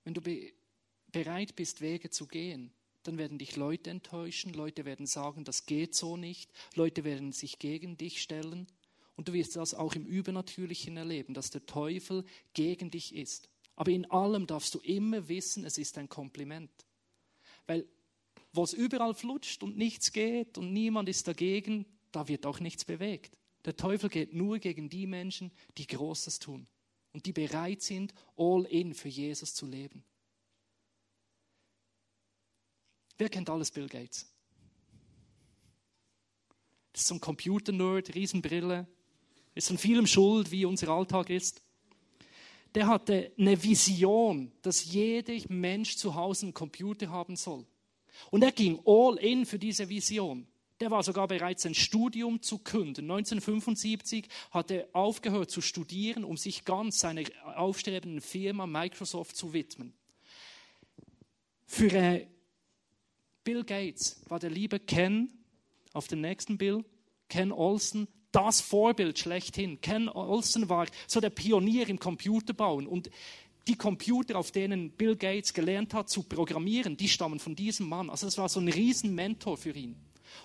Wenn 0.07 0.13
du 0.13 0.21
be 0.21 0.53
bereit 1.11 1.57
bist, 1.57 1.81
Wege 1.81 2.09
zu 2.09 2.27
gehen, 2.27 2.71
dann 3.03 3.17
werden 3.17 3.37
dich 3.37 3.57
Leute 3.57 3.89
enttäuschen, 3.89 4.53
Leute 4.53 4.85
werden 4.85 5.05
sagen, 5.05 5.43
das 5.43 5.65
geht 5.65 5.95
so 5.95 6.15
nicht, 6.15 6.49
Leute 6.75 7.03
werden 7.03 7.33
sich 7.33 7.59
gegen 7.59 7.97
dich 7.97 8.21
stellen 8.21 8.67
und 9.17 9.27
du 9.27 9.33
wirst 9.33 9.57
das 9.57 9.73
auch 9.73 9.95
im 9.95 10.05
Übernatürlichen 10.05 10.95
erleben, 10.95 11.33
dass 11.33 11.49
der 11.49 11.65
Teufel 11.65 12.23
gegen 12.53 12.89
dich 12.89 13.13
ist. 13.13 13.49
Aber 13.75 13.91
in 13.91 14.09
allem 14.09 14.47
darfst 14.47 14.75
du 14.75 14.79
immer 14.79 15.27
wissen, 15.27 15.65
es 15.65 15.77
ist 15.77 15.97
ein 15.97 16.07
Kompliment. 16.07 16.71
Weil 17.65 17.85
wo 18.53 18.63
es 18.63 18.71
überall 18.71 19.13
flutscht 19.13 19.61
und 19.61 19.75
nichts 19.75 20.13
geht 20.13 20.57
und 20.57 20.71
niemand 20.71 21.09
ist 21.09 21.27
dagegen, 21.27 21.85
da 22.13 22.29
wird 22.29 22.45
auch 22.45 22.61
nichts 22.61 22.85
bewegt. 22.85 23.37
Der 23.65 23.75
Teufel 23.75 24.09
geht 24.09 24.33
nur 24.33 24.59
gegen 24.59 24.87
die 24.87 25.05
Menschen, 25.05 25.51
die 25.77 25.85
Großes 25.85 26.39
tun 26.39 26.65
und 27.17 27.25
die 27.25 27.33
bereit 27.33 27.81
sind, 27.81 28.13
all 28.35 28.65
in 28.65 28.93
für 28.93 29.09
Jesus 29.09 29.55
zu 29.55 29.65
leben. 29.65 30.03
Wer 33.17 33.27
kennt 33.27 33.49
alles 33.49 33.71
Bill 33.71 33.87
Gates? 33.87 34.31
Das 36.93 37.01
ist 37.01 37.07
so 37.07 37.15
ein 37.15 37.19
Computer-Nerd, 37.19 38.13
Riesenbrille, 38.13 38.85
ist 39.55 39.71
an 39.71 39.79
vielem 39.79 40.05
schuld, 40.05 40.51
wie 40.51 40.65
unser 40.65 40.89
Alltag 40.89 41.31
ist. 41.31 41.63
Der 42.75 42.85
hatte 42.85 43.31
eine 43.35 43.63
Vision, 43.63 44.51
dass 44.61 44.85
jeder 44.85 45.33
Mensch 45.49 45.97
zu 45.97 46.13
Hause 46.13 46.45
einen 46.45 46.53
Computer 46.53 47.09
haben 47.09 47.35
soll. 47.35 47.65
Und 48.29 48.43
er 48.43 48.51
ging 48.51 48.79
all 48.85 49.17
in 49.17 49.47
für 49.47 49.57
diese 49.57 49.89
Vision. 49.89 50.45
Der 50.79 50.91
war 50.91 51.01
sogar 51.01 51.27
bereit, 51.27 51.59
sein 51.59 51.73
Studium 51.73 52.41
zu 52.41 52.59
künden. 52.59 53.05
1975 53.05 54.27
hat 54.51 54.69
er 54.69 54.87
aufgehört 54.93 55.49
zu 55.49 55.61
studieren, 55.61 56.23
um 56.23 56.37
sich 56.37 56.65
ganz 56.65 56.99
seiner 56.99 57.23
aufstrebenden 57.55 58.21
Firma 58.21 58.67
Microsoft 58.67 59.35
zu 59.35 59.53
widmen. 59.53 59.93
Für 61.65 61.91
äh, 61.91 62.27
Bill 63.43 63.63
Gates 63.63 64.21
war 64.27 64.39
der 64.39 64.51
liebe 64.51 64.79
Ken 64.79 65.33
auf 65.93 66.07
dem 66.07 66.21
nächsten 66.21 66.57
Bill, 66.57 66.85
Ken 67.27 67.51
Olsen, 67.51 68.07
das 68.31 68.61
Vorbild 68.61 69.17
schlechthin. 69.17 69.81
Ken 69.81 70.09
Olsen 70.09 70.69
war 70.69 70.85
so 71.07 71.19
der 71.19 71.31
Pionier 71.31 71.89
im 71.89 71.99
Computerbauen 71.99 72.85
und 72.85 73.09
die 73.67 73.75
Computer, 73.75 74.37
auf 74.37 74.51
denen 74.51 74.91
Bill 74.91 75.15
Gates 75.15 75.53
gelernt 75.53 75.93
hat 75.93 76.09
zu 76.09 76.23
programmieren, 76.23 76.97
die 76.97 77.09
stammen 77.09 77.39
von 77.39 77.55
diesem 77.55 77.89
Mann. 77.89 78.09
Also 78.09 78.27
das 78.27 78.37
war 78.37 78.47
so 78.47 78.59
ein 78.59 78.69
Riesenmentor 78.69 79.57
für 79.57 79.71
ihn. 79.71 79.95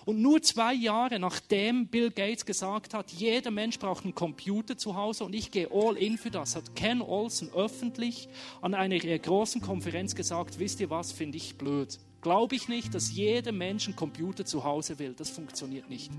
Und 0.05 0.21
nur 0.21 0.41
zwei 0.41 0.73
Jahre 0.73 1.19
nachdem 1.19 1.87
Bill 1.87 2.11
Gates 2.11 2.45
gesagt 2.45 2.93
hat, 2.93 3.11
jeder 3.11 3.51
Mensch 3.51 3.79
braucht 3.79 4.03
einen 4.03 4.15
Computer 4.15 4.77
zu 4.77 4.95
Hause 4.95 5.23
und 5.23 5.33
ich 5.33 5.51
gehe 5.51 5.69
all 5.71 5.97
in 5.97 6.17
für 6.17 6.31
das, 6.31 6.55
hat 6.55 6.75
Ken 6.75 7.01
Olsen 7.01 7.49
öffentlich 7.53 8.27
an 8.61 8.73
einer 8.73 8.99
großen 8.99 9.61
Konferenz 9.61 10.15
gesagt, 10.15 10.59
wisst 10.59 10.79
ihr 10.81 10.89
was, 10.89 11.11
finde 11.11 11.37
ich 11.37 11.57
blöd. 11.57 11.99
Glaube 12.21 12.55
ich 12.55 12.67
nicht, 12.67 12.93
dass 12.95 13.11
jeder 13.11 13.51
Mensch 13.51 13.85
einen 13.85 13.95
Computer 13.95 14.45
zu 14.45 14.63
Hause 14.63 14.99
will. 14.99 15.13
Das 15.13 15.29
funktioniert 15.29 15.89
nicht. 15.89 16.11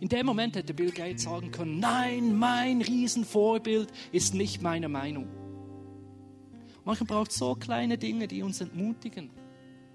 In 0.00 0.08
dem 0.08 0.26
Moment 0.26 0.56
hätte 0.56 0.74
Bill 0.74 0.90
Gates 0.90 1.24
sagen 1.24 1.50
können, 1.50 1.78
nein, 1.78 2.36
mein 2.36 2.80
Riesenvorbild 2.80 3.92
ist 4.12 4.34
nicht 4.34 4.62
meine 4.62 4.88
Meinung. 4.88 5.28
Manchmal 6.84 7.06
braucht 7.06 7.30
es 7.30 7.36
so 7.36 7.54
kleine 7.54 7.98
Dinge, 7.98 8.26
die 8.26 8.42
uns 8.42 8.60
entmutigen 8.60 9.30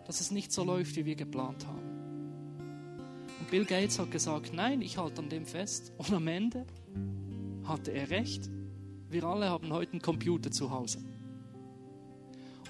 dass 0.06 0.22
es 0.22 0.32
nicht 0.32 0.52
so 0.52 0.64
läuft, 0.64 0.96
wie 0.96 1.06
wir 1.06 1.16
geplant 1.16 1.66
haben. 1.66 1.86
Und 3.40 3.50
Bill 3.52 3.66
Gates 3.66 4.00
hat 4.00 4.12
gesagt, 4.12 4.54
nein, 4.54 4.82
ich 4.82 4.98
halte 4.98 5.22
an 5.22 5.30
dem 5.30 5.46
fest. 5.46 5.94
Und 5.98 6.14
am 6.14 6.28
Ende 6.28 6.66
hatte 7.64 7.92
er 7.92 8.10
recht. 8.10 8.50
Wir 9.10 9.24
alle 9.24 9.50
haben 9.50 9.72
heute 9.74 9.94
einen 9.94 10.02
Computer 10.02 10.52
zu 10.52 10.72
Hause. 10.72 11.00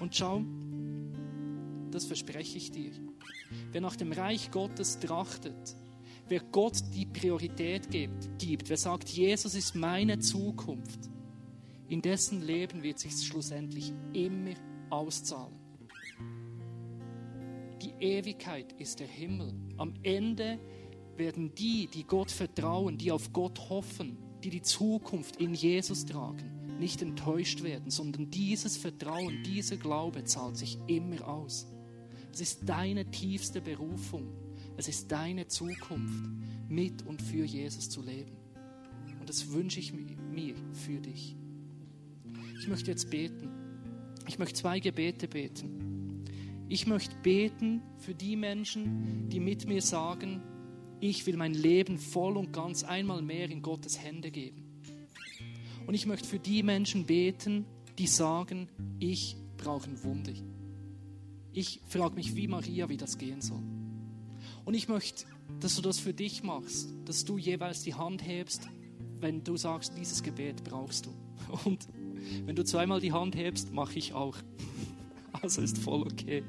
Und 0.00 0.14
schau, 0.14 0.42
das 1.90 2.06
verspreche 2.06 2.58
ich 2.58 2.70
dir. 2.70 2.92
Wer 3.72 3.80
nach 3.80 3.96
dem 3.96 4.12
Reich 4.12 4.50
Gottes 4.50 4.98
trachtet, 4.98 5.76
wer 6.28 6.40
Gott 6.40 6.78
die 6.94 7.06
Priorität 7.06 7.90
gibt, 7.90 8.38
gibt, 8.38 8.68
wer 8.68 8.76
sagt, 8.76 9.08
Jesus 9.08 9.54
ist 9.54 9.74
meine 9.74 10.18
Zukunft, 10.18 11.08
in 11.88 12.02
dessen 12.02 12.42
Leben 12.42 12.82
wird 12.82 12.98
sich 12.98 13.14
schlussendlich 13.26 13.92
immer 14.12 14.54
auszahlen. 14.90 15.65
Ewigkeit 18.00 18.72
ist 18.78 19.00
der 19.00 19.06
Himmel. 19.06 19.52
Am 19.76 19.94
Ende 20.02 20.58
werden 21.16 21.54
die, 21.54 21.88
die 21.88 22.04
Gott 22.04 22.30
vertrauen, 22.30 22.98
die 22.98 23.12
auf 23.12 23.32
Gott 23.32 23.68
hoffen, 23.68 24.18
die 24.42 24.50
die 24.50 24.62
Zukunft 24.62 25.36
in 25.36 25.54
Jesus 25.54 26.04
tragen, 26.04 26.78
nicht 26.78 27.02
enttäuscht 27.02 27.62
werden, 27.62 27.90
sondern 27.90 28.30
dieses 28.30 28.76
Vertrauen, 28.76 29.42
dieser 29.42 29.76
Glaube 29.76 30.24
zahlt 30.24 30.56
sich 30.56 30.78
immer 30.86 31.26
aus. 31.26 31.66
Es 32.32 32.40
ist 32.40 32.68
deine 32.68 33.10
tiefste 33.10 33.60
Berufung. 33.60 34.28
Es 34.76 34.88
ist 34.88 35.10
deine 35.10 35.46
Zukunft, 35.46 36.30
mit 36.68 37.06
und 37.06 37.22
für 37.22 37.44
Jesus 37.44 37.88
zu 37.88 38.02
leben. 38.02 38.36
Und 39.18 39.28
das 39.28 39.52
wünsche 39.52 39.80
ich 39.80 39.92
mir 39.92 40.54
für 40.72 41.00
dich. 41.00 41.34
Ich 42.60 42.68
möchte 42.68 42.90
jetzt 42.90 43.10
beten. 43.10 43.48
Ich 44.28 44.38
möchte 44.38 44.60
zwei 44.60 44.80
Gebete 44.80 45.28
beten. 45.28 46.05
Ich 46.68 46.86
möchte 46.86 47.14
beten 47.22 47.82
für 47.98 48.14
die 48.14 48.34
Menschen, 48.34 49.28
die 49.28 49.38
mit 49.38 49.66
mir 49.66 49.82
sagen, 49.82 50.42
ich 51.00 51.26
will 51.26 51.36
mein 51.36 51.54
Leben 51.54 51.98
voll 51.98 52.36
und 52.36 52.52
ganz 52.52 52.82
einmal 52.82 53.22
mehr 53.22 53.50
in 53.50 53.62
Gottes 53.62 54.02
Hände 54.02 54.30
geben. 54.30 54.80
Und 55.86 55.94
ich 55.94 56.06
möchte 56.06 56.26
für 56.26 56.40
die 56.40 56.64
Menschen 56.64 57.06
beten, 57.06 57.66
die 57.98 58.08
sagen, 58.08 58.68
ich 58.98 59.36
brauche 59.56 59.88
ein 59.88 60.02
Wunder. 60.02 60.32
Ich 61.52 61.80
frage 61.86 62.16
mich 62.16 62.34
wie 62.34 62.48
Maria, 62.48 62.88
wie 62.88 62.96
das 62.96 63.16
gehen 63.16 63.40
soll. 63.40 63.62
Und 64.64 64.74
ich 64.74 64.88
möchte, 64.88 65.24
dass 65.60 65.76
du 65.76 65.82
das 65.82 66.00
für 66.00 66.12
dich 66.12 66.42
machst, 66.42 66.88
dass 67.04 67.24
du 67.24 67.38
jeweils 67.38 67.82
die 67.82 67.94
Hand 67.94 68.26
hebst, 68.26 68.68
wenn 69.20 69.44
du 69.44 69.56
sagst, 69.56 69.96
dieses 69.96 70.22
Gebet 70.22 70.64
brauchst 70.64 71.06
du. 71.06 71.10
Und 71.64 71.86
wenn 72.44 72.56
du 72.56 72.64
zweimal 72.64 73.00
die 73.00 73.12
Hand 73.12 73.36
hebst, 73.36 73.72
mache 73.72 73.98
ich 73.98 74.12
auch. 74.12 74.36
Also 75.42 75.62
ist 75.62 75.78
voll 75.78 76.02
okay. 76.02 76.42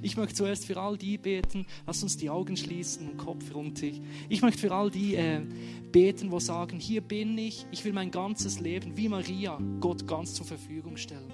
Ich 0.00 0.16
möchte 0.16 0.34
zuerst 0.34 0.64
für 0.64 0.76
all 0.80 0.96
die 0.96 1.18
beten, 1.18 1.66
lass 1.86 2.02
uns 2.02 2.16
die 2.16 2.30
Augen 2.30 2.56
schließen 2.56 3.08
und 3.10 3.16
Kopf 3.18 3.54
runter. 3.54 3.88
Ich 4.28 4.42
möchte 4.42 4.60
für 4.60 4.72
all 4.72 4.90
die 4.90 5.14
äh, 5.14 5.42
beten, 5.90 6.30
wo 6.30 6.40
sagen, 6.40 6.78
hier 6.78 7.00
bin 7.00 7.36
ich, 7.38 7.66
ich 7.70 7.84
will 7.84 7.92
mein 7.92 8.10
ganzes 8.10 8.60
Leben 8.60 8.96
wie 8.96 9.08
Maria 9.08 9.58
Gott 9.80 10.06
ganz 10.06 10.34
zur 10.34 10.46
Verfügung 10.46 10.96
stellen. 10.96 11.32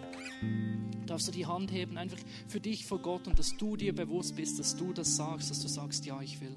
Darfst 1.07 1.29
du 1.29 1.33
die 1.33 1.47
Hand 1.47 1.73
heben, 1.73 1.97
einfach 1.97 2.19
für 2.47 2.61
dich 2.61 2.85
vor 2.85 2.99
Gott 2.99 3.27
und 3.27 3.39
dass 3.39 3.57
du 3.57 3.77
dir 3.77 3.95
bewusst 3.95 4.37
bist, 4.37 4.59
dass 4.59 4.77
du 4.77 4.93
das 4.93 5.17
sagst, 5.17 5.51
dass 5.51 5.61
du 5.61 5.69
sagst, 5.69 6.05
ja, 6.05 6.21
ich 6.21 6.41
will. 6.41 6.57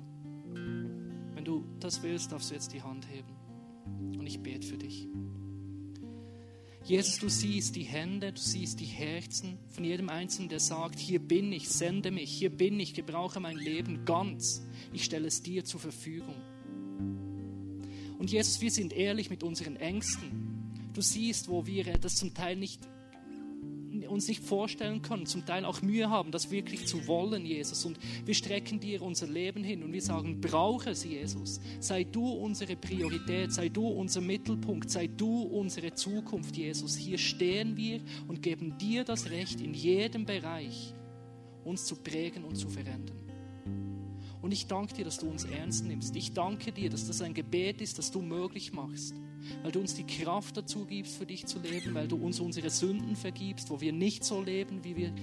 Wenn 1.34 1.46
du 1.46 1.64
das 1.80 2.04
willst, 2.04 2.32
darfst 2.32 2.52
du 2.52 2.56
jetzt 2.56 2.74
die 2.74 2.82
Hand 2.82 3.08
heben 3.10 4.20
und 4.20 4.28
ich 4.28 4.42
bete 4.42 4.68
für 4.68 4.78
dich. 4.78 5.08
Jesus, 6.84 7.20
du 7.20 7.30
siehst 7.30 7.76
die 7.76 7.84
Hände, 7.84 8.34
du 8.34 8.42
siehst 8.42 8.80
die 8.80 8.86
Herzen 8.86 9.60
von 9.70 9.84
jedem 9.84 10.10
Einzelnen, 10.10 10.50
der 10.50 10.60
sagt, 10.60 10.98
hier 10.98 11.20
bin 11.20 11.52
ich, 11.52 11.70
sende 11.70 12.10
mich, 12.10 12.32
hier 12.32 12.50
bin 12.50 12.80
ich, 12.80 12.96
gebrauche 12.96 13.40
mein 13.40 13.56
Leben 13.56 14.04
ganz, 14.04 14.66
ich 14.92 15.04
stelle 15.04 15.28
es 15.28 15.44
dir 15.44 15.64
zur 15.64 15.80
Verfügung. 15.80 16.36
Und 18.18 18.32
Jesus, 18.32 18.62
wir 18.62 18.72
sind 18.72 18.94
ehrlich 18.94 19.30
mit 19.30 19.44
unseren 19.44 19.76
Ängsten. 19.76 20.92
Du 20.94 21.02
siehst, 21.02 21.48
wo 21.48 21.66
wir 21.66 21.84
das 21.98 22.16
zum 22.16 22.34
Teil 22.34 22.56
nicht 22.56 22.82
uns 24.10 24.28
nicht 24.28 24.44
vorstellen 24.44 25.02
können, 25.02 25.26
zum 25.26 25.46
Teil 25.46 25.66
auch 25.66 25.82
Mühe 25.82 26.10
haben, 26.10 26.32
das 26.32 26.52
wirklich 26.52 26.88
zu 26.88 27.08
wollen, 27.08 27.46
Jesus. 27.46 27.86
Und 27.86 28.00
wir 28.26 28.34
strecken 28.34 28.80
dir 28.80 29.02
unser 29.02 29.28
Leben 29.28 29.64
hin 29.64 29.84
und 29.84 29.94
wir 29.94 30.02
sagen, 30.02 30.42
brauche 30.42 30.92
es, 30.92 31.04
Jesus. 31.04 31.60
Sei 31.80 32.04
du 32.04 32.26
unsere 32.26 32.76
Priorität, 32.76 33.52
sei 33.52 33.70
du 33.70 33.88
unser 33.88 34.22
Mittelpunkt, 34.22 34.90
sei 34.90 35.08
du 35.08 35.42
unsere 35.44 35.94
Zukunft, 35.94 36.58
Jesus. 36.58 36.96
Hier 36.96 37.18
stehen 37.18 37.78
wir 37.78 38.02
und 38.28 38.42
geben 38.42 38.78
dir 38.78 39.04
das 39.04 39.30
Recht, 39.30 39.62
in 39.62 39.74
jedem 39.74 40.26
Bereich 40.26 40.94
uns 41.64 41.86
zu 41.86 41.96
prägen 41.96 42.44
und 42.44 42.56
zu 42.56 42.70
verändern. 42.70 43.18
Und 44.42 44.52
ich 44.52 44.66
danke 44.66 44.96
dir, 44.96 45.06
dass 45.06 45.20
du 45.20 45.30
uns 45.30 45.44
ernst 45.44 45.86
nimmst. 45.86 46.16
Ich 46.16 46.34
danke 46.34 46.72
dir, 46.72 46.90
dass 46.90 47.06
das 47.06 47.22
ein 47.22 47.34
Gebet 47.34 47.82
ist, 47.82 48.00
das 48.00 48.12
du 48.12 48.22
möglich 48.22 48.74
machst 48.74 49.14
weil 49.64 49.72
du 49.72 49.80
uns 49.80 49.96
die 49.96 50.06
Kraft 50.06 50.58
dazu 50.58 50.86
gibst, 50.86 51.18
für 51.18 51.26
dich 51.26 51.46
zu 51.46 51.60
leben, 51.60 51.94
weil 51.94 52.08
du 52.08 52.18
uns 52.18 52.40
unsere 52.40 52.70
Sünden 52.70 53.16
vergibst, 53.16 53.70
wo 53.70 53.82
wir 53.82 53.94
nicht 53.94 54.24
so 54.24 54.42
leben, 54.42 54.84
wie, 54.84 54.96
wir, 54.96 55.14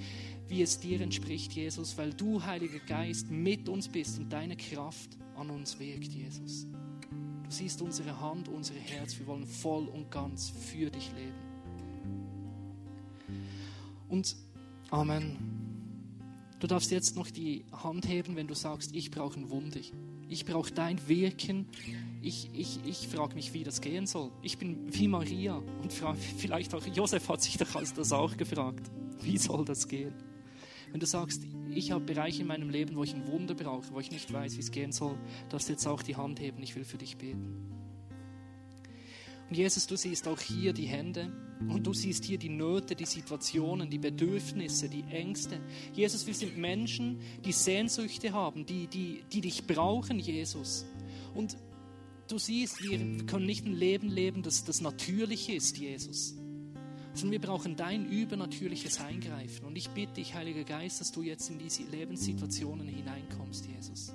wie 0.49 0.63
es 0.63 0.79
dir 0.79 1.01
entspricht, 1.01 1.53
Jesus, 1.53 1.97
weil 1.99 2.13
du, 2.13 2.43
Heiliger 2.45 2.81
Geist, 2.81 3.31
mit 3.31 3.69
uns 3.69 3.89
bist 3.89 4.19
und 4.19 4.33
deine 4.33 4.57
Kraft 4.57 5.17
an 5.37 5.51
uns 5.51 5.79
wirkt, 5.79 6.13
Jesus. 6.13 6.67
Du 7.45 7.51
siehst 7.51 7.81
unsere 7.81 8.21
Hand, 8.21 8.49
unser 8.49 8.75
Herz, 8.75 9.19
wir 9.19 9.27
wollen 9.27 9.47
voll 9.47 9.87
und 9.87 10.11
ganz 10.11 10.51
für 10.51 10.91
dich 10.91 11.11
leben. 11.17 11.49
Und 14.09 14.37
Amen. 14.91 15.37
Du 16.61 16.67
darfst 16.67 16.91
jetzt 16.91 17.15
noch 17.15 17.31
die 17.31 17.65
Hand 17.73 18.09
heben, 18.09 18.37
wenn 18.37 18.47
du 18.47 18.55
sagst, 18.55 18.95
ich 18.95 19.11
brauche 19.11 19.39
ein 19.39 19.51
Wunder. 19.51 19.81
Ich 20.29 20.45
brauche 20.45 20.73
dein 20.73 21.07
Wirken 21.09 21.67
ich, 22.21 22.51
ich, 22.53 22.81
ich 22.85 23.09
frage 23.09 23.35
mich, 23.35 23.53
wie 23.55 23.65
das 23.65 23.81
gehen 23.81 24.07
soll. 24.07 24.31
Ich 24.43 24.59
bin 24.59 24.93
wie 24.93 25.09
Maria 25.09 25.57
und 25.83 25.93
vielleicht 25.93 26.75
auch 26.75 26.85
Josef 26.87 27.29
hat 27.29 27.43
sich 27.43 27.57
das 27.57 28.13
auch 28.13 28.37
gefragt. 28.37 28.91
Wie 29.21 29.39
soll 29.39 29.65
das 29.65 29.89
gehen? 29.89 30.15
Wenn 30.91 31.01
du 31.01 31.07
sagst, 31.07 31.43
ich 31.71 31.91
habe 31.91 32.05
Bereiche 32.05 32.43
in 32.43 32.49
meinem 32.49 32.71
Leben, 32.71 32.97
wo 32.97 33.05
ich 33.05 33.15
ein 33.15 33.27
Wunder 33.27 33.55
brauche, 33.55 33.93
wo 33.93 34.01
ich 34.01 34.11
nicht 34.11 34.33
weiß, 34.33 34.57
wie 34.57 34.61
es 34.61 34.71
gehen 34.71 34.91
soll, 34.91 35.19
darfst 35.51 35.69
du 35.69 35.73
jetzt 35.73 35.87
auch 35.87 36.03
die 36.03 36.17
Hand 36.17 36.41
heben, 36.41 36.63
ich 36.63 36.75
will 36.77 36.85
für 36.85 36.99
dich 36.99 37.17
beten. 37.19 37.69
Und 39.49 39.57
Jesus, 39.57 39.87
du 39.87 39.97
siehst 39.97 40.29
auch 40.29 40.41
hier 40.41 40.75
die 40.75 40.87
Hände 40.87 41.33
und 41.69 41.87
du 41.87 41.95
siehst 41.95 42.25
hier 42.25 42.37
die 42.37 42.51
Nöte, 42.51 42.95
die 42.95 43.07
Situationen, 43.07 43.89
die 43.89 43.99
Bedürfnisse, 43.99 44.91
die 44.91 45.05
Ängste. 45.11 45.61
Jesus, 45.95 46.27
wir 46.27 46.35
sind 46.35 46.59
Menschen, 46.59 47.19
die 47.45 47.53
Sehnsüchte 47.53 48.33
haben, 48.33 48.67
die, 48.67 48.87
die, 48.89 49.25
die 49.33 49.41
dich 49.41 49.67
brauchen, 49.67 50.19
Jesus. 50.19 50.85
Und 51.35 51.57
du 52.29 52.39
siehst, 52.39 52.83
wir 52.83 52.99
können 53.27 53.47
nicht 53.47 53.67
ein 53.67 53.75
Leben 53.75 54.09
leben, 54.09 54.43
das, 54.43 54.65
das 54.65 54.81
natürlich 54.81 55.49
ist, 55.49 55.79
Jesus. 55.79 56.35
Sondern 57.15 57.33
wir 57.33 57.41
brauchen 57.41 57.75
dein 57.75 58.09
übernatürliches 58.09 59.01
Eingreifen. 59.01 59.65
Und 59.65 59.77
ich 59.77 59.89
bitte 59.91 60.15
dich, 60.15 60.35
Heiliger 60.35 60.65
Geist, 60.65 61.01
dass 61.01 61.11
du 61.11 61.23
jetzt 61.23 61.51
in 61.51 61.59
diese 61.59 61.83
Lebenssituationen 61.85 62.87
hineinkommst, 62.87 63.67
Jesus. 63.67 64.13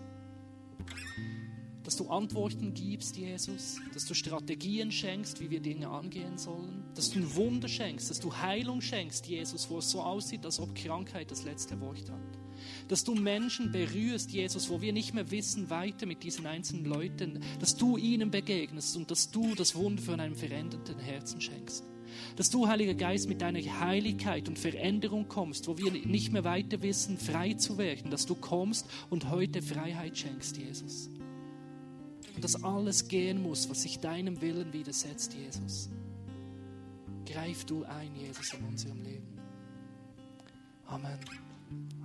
dass 1.84 1.98
du 1.98 2.08
Antworten 2.08 2.74
gibst, 2.74 3.18
Jesus, 3.18 3.78
dass 3.94 4.06
du 4.06 4.14
Strategien 4.14 4.92
schenkst, 4.92 5.42
wie 5.42 5.50
wir 5.50 5.60
Dinge 5.60 5.90
angehen 5.90 6.38
sollen, 6.38 6.86
dass 6.96 7.10
du 7.10 7.20
ein 7.20 7.36
Wunder 7.36 7.68
schenkst, 7.68 8.10
dass 8.10 8.20
du 8.20 8.34
Heilung 8.34 8.82
schenkst, 8.82 9.28
Jesus, 9.28 9.70
wo 9.70 9.80
es 9.80 9.90
so 9.90 10.02
aussieht, 10.02 10.46
als 10.46 10.60
ob 10.60 10.74
Krankheit 10.76 11.30
das 11.30 11.44
letzte 11.44 11.80
Wort 11.82 12.10
hat. 12.10 12.43
Dass 12.88 13.04
du 13.04 13.16
Menschen 13.16 13.72
berührst, 13.72 14.32
Jesus, 14.32 14.70
wo 14.70 14.82
wir 14.82 14.94
nicht 14.94 15.14
mehr 15.14 15.32
wissen, 15.32 15.70
weiter 15.70 16.06
mit 16.06 16.24
diesen 16.24 16.46
einzelnen 16.46 16.86
Leuten, 16.86 17.40
dass 17.60 17.76
du 17.76 17.98
ihnen 17.98 18.32
begegnest 18.32 18.98
und 18.98 19.10
dass 19.12 19.32
du 19.32 19.56
das 19.56 19.76
Wunder 19.76 20.02
von 20.02 20.20
einem 20.20 20.36
veränderten 20.36 21.00
Herzen 21.00 21.42
schenkst. 21.42 21.84
Dass 22.36 22.50
du, 22.50 22.68
Heiliger 22.68 22.94
Geist, 22.94 23.28
mit 23.28 23.42
deiner 23.42 23.60
Heiligkeit 23.80 24.48
und 24.48 24.60
Veränderung 24.60 25.28
kommst, 25.28 25.68
wo 25.68 25.78
wir 25.78 25.92
nicht 25.92 26.32
mehr 26.32 26.44
weiter 26.44 26.82
wissen, 26.82 27.18
frei 27.18 27.54
zu 27.54 27.78
werden, 27.78 28.12
dass 28.12 28.26
du 28.26 28.36
kommst 28.36 28.88
und 29.10 29.30
heute 29.30 29.62
Freiheit 29.62 30.18
schenkst, 30.18 30.58
Jesus. 30.58 31.10
Und 32.36 32.44
dass 32.44 32.64
alles 32.64 33.08
gehen 33.08 33.42
muss, 33.42 33.70
was 33.70 33.84
sich 33.84 34.00
deinem 34.00 34.42
Willen 34.42 34.74
widersetzt, 34.74 35.34
Jesus. 35.34 35.90
Greif 37.26 37.66
du 37.66 37.84
ein, 37.84 38.16
Jesus, 38.16 38.54
in 38.54 38.66
unserem 38.66 39.02
Leben. 39.02 39.40
Amen. 40.88 41.18
Amen. 41.30 42.03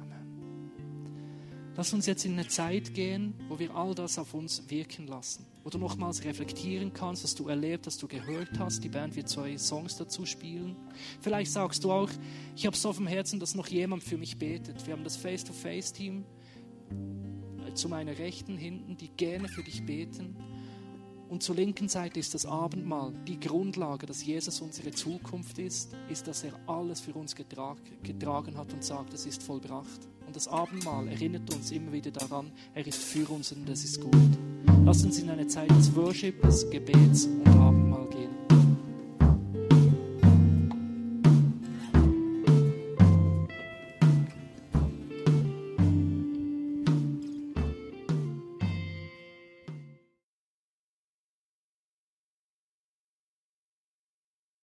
Lass 1.79 1.93
uns 1.93 2.07
jetzt 2.07 2.25
in 2.25 2.33
eine 2.33 2.49
Zeit 2.49 2.93
gehen, 2.93 3.35
wo 3.49 3.57
wir 3.61 3.73
all 3.73 3.95
das 3.95 4.19
auf 4.19 4.35
uns 4.35 4.69
wirken 4.69 5.07
lassen. 5.07 5.47
Wo 5.63 5.71
du 5.71 5.79
nochmals 5.79 6.25
reflektieren 6.25 6.93
kannst, 6.93 7.23
was 7.23 7.37
du 7.37 7.47
erlebt, 7.47 7.87
was 7.87 7.97
du 7.99 8.09
gehört 8.09 8.59
hast. 8.59 8.83
Die 8.83 8.89
Band 8.89 9.15
wird 9.15 9.29
zwei 9.29 9.57
Songs 9.57 9.97
dazu 9.97 10.27
spielen. 10.27 10.75
Vielleicht 11.21 11.53
sagst 11.53 11.85
du 11.85 11.93
auch, 11.93 12.11
ich 12.57 12.67
habe 12.67 12.77
so 12.77 12.89
auf 12.89 12.97
dem 12.97 13.07
Herzen, 13.07 13.39
dass 13.39 13.55
noch 13.55 13.69
jemand 13.69 14.03
für 14.03 14.17
mich 14.17 14.37
betet. 14.41 14.89
Wir 14.89 14.95
haben 14.95 15.05
das 15.05 15.17
Face-to-Face-Team 15.19 16.25
zu 17.75 17.89
meiner 17.89 18.19
Rechten 18.19 18.57
hinten, 18.57 18.97
die 18.97 19.11
gerne 19.11 19.47
für 19.47 19.63
dich 19.63 19.87
beten. 19.87 20.35
Und 21.29 21.45
zur 21.45 21.55
linken 21.55 21.89
Seite 21.89 22.19
ist 22.19 22.35
das 22.35 22.45
Abendmahl. 22.45 23.13
Die 23.29 23.39
Grundlage, 23.39 24.05
dass 24.05 24.27
Jesus 24.27 24.61
unsere 24.61 24.91
Zukunft 24.91 25.61
ist, 25.61 25.95
ist, 26.09 26.27
dass 26.27 26.43
er 26.43 26.59
alles 26.67 27.01
für 27.01 27.15
uns 27.15 27.37
getragen 27.37 28.59
hat 28.59 28.73
und 28.73 28.83
sagt, 28.83 29.15
es 29.15 29.27
ist 29.27 29.45
vollbracht. 29.45 30.09
Und 30.29 30.37
das 30.37 30.47
Abendmahl 30.47 31.09
erinnert 31.09 31.51
uns 31.55 31.71
immer 31.71 31.91
wieder 31.91 32.11
daran, 32.11 32.53
er 32.75 32.87
ist 32.87 33.03
für 33.03 33.27
uns 33.31 33.51
und 33.51 33.67
das 33.67 33.83
ist 33.83 33.99
gut. 33.99 34.13
Lass 34.85 35.03
uns 35.03 35.19
in 35.19 35.31
eine 35.31 35.47
Zeit 35.47 35.71
des 35.71 35.97
Worships, 35.97 36.69
Gebets 36.69 37.25
und 37.25 37.58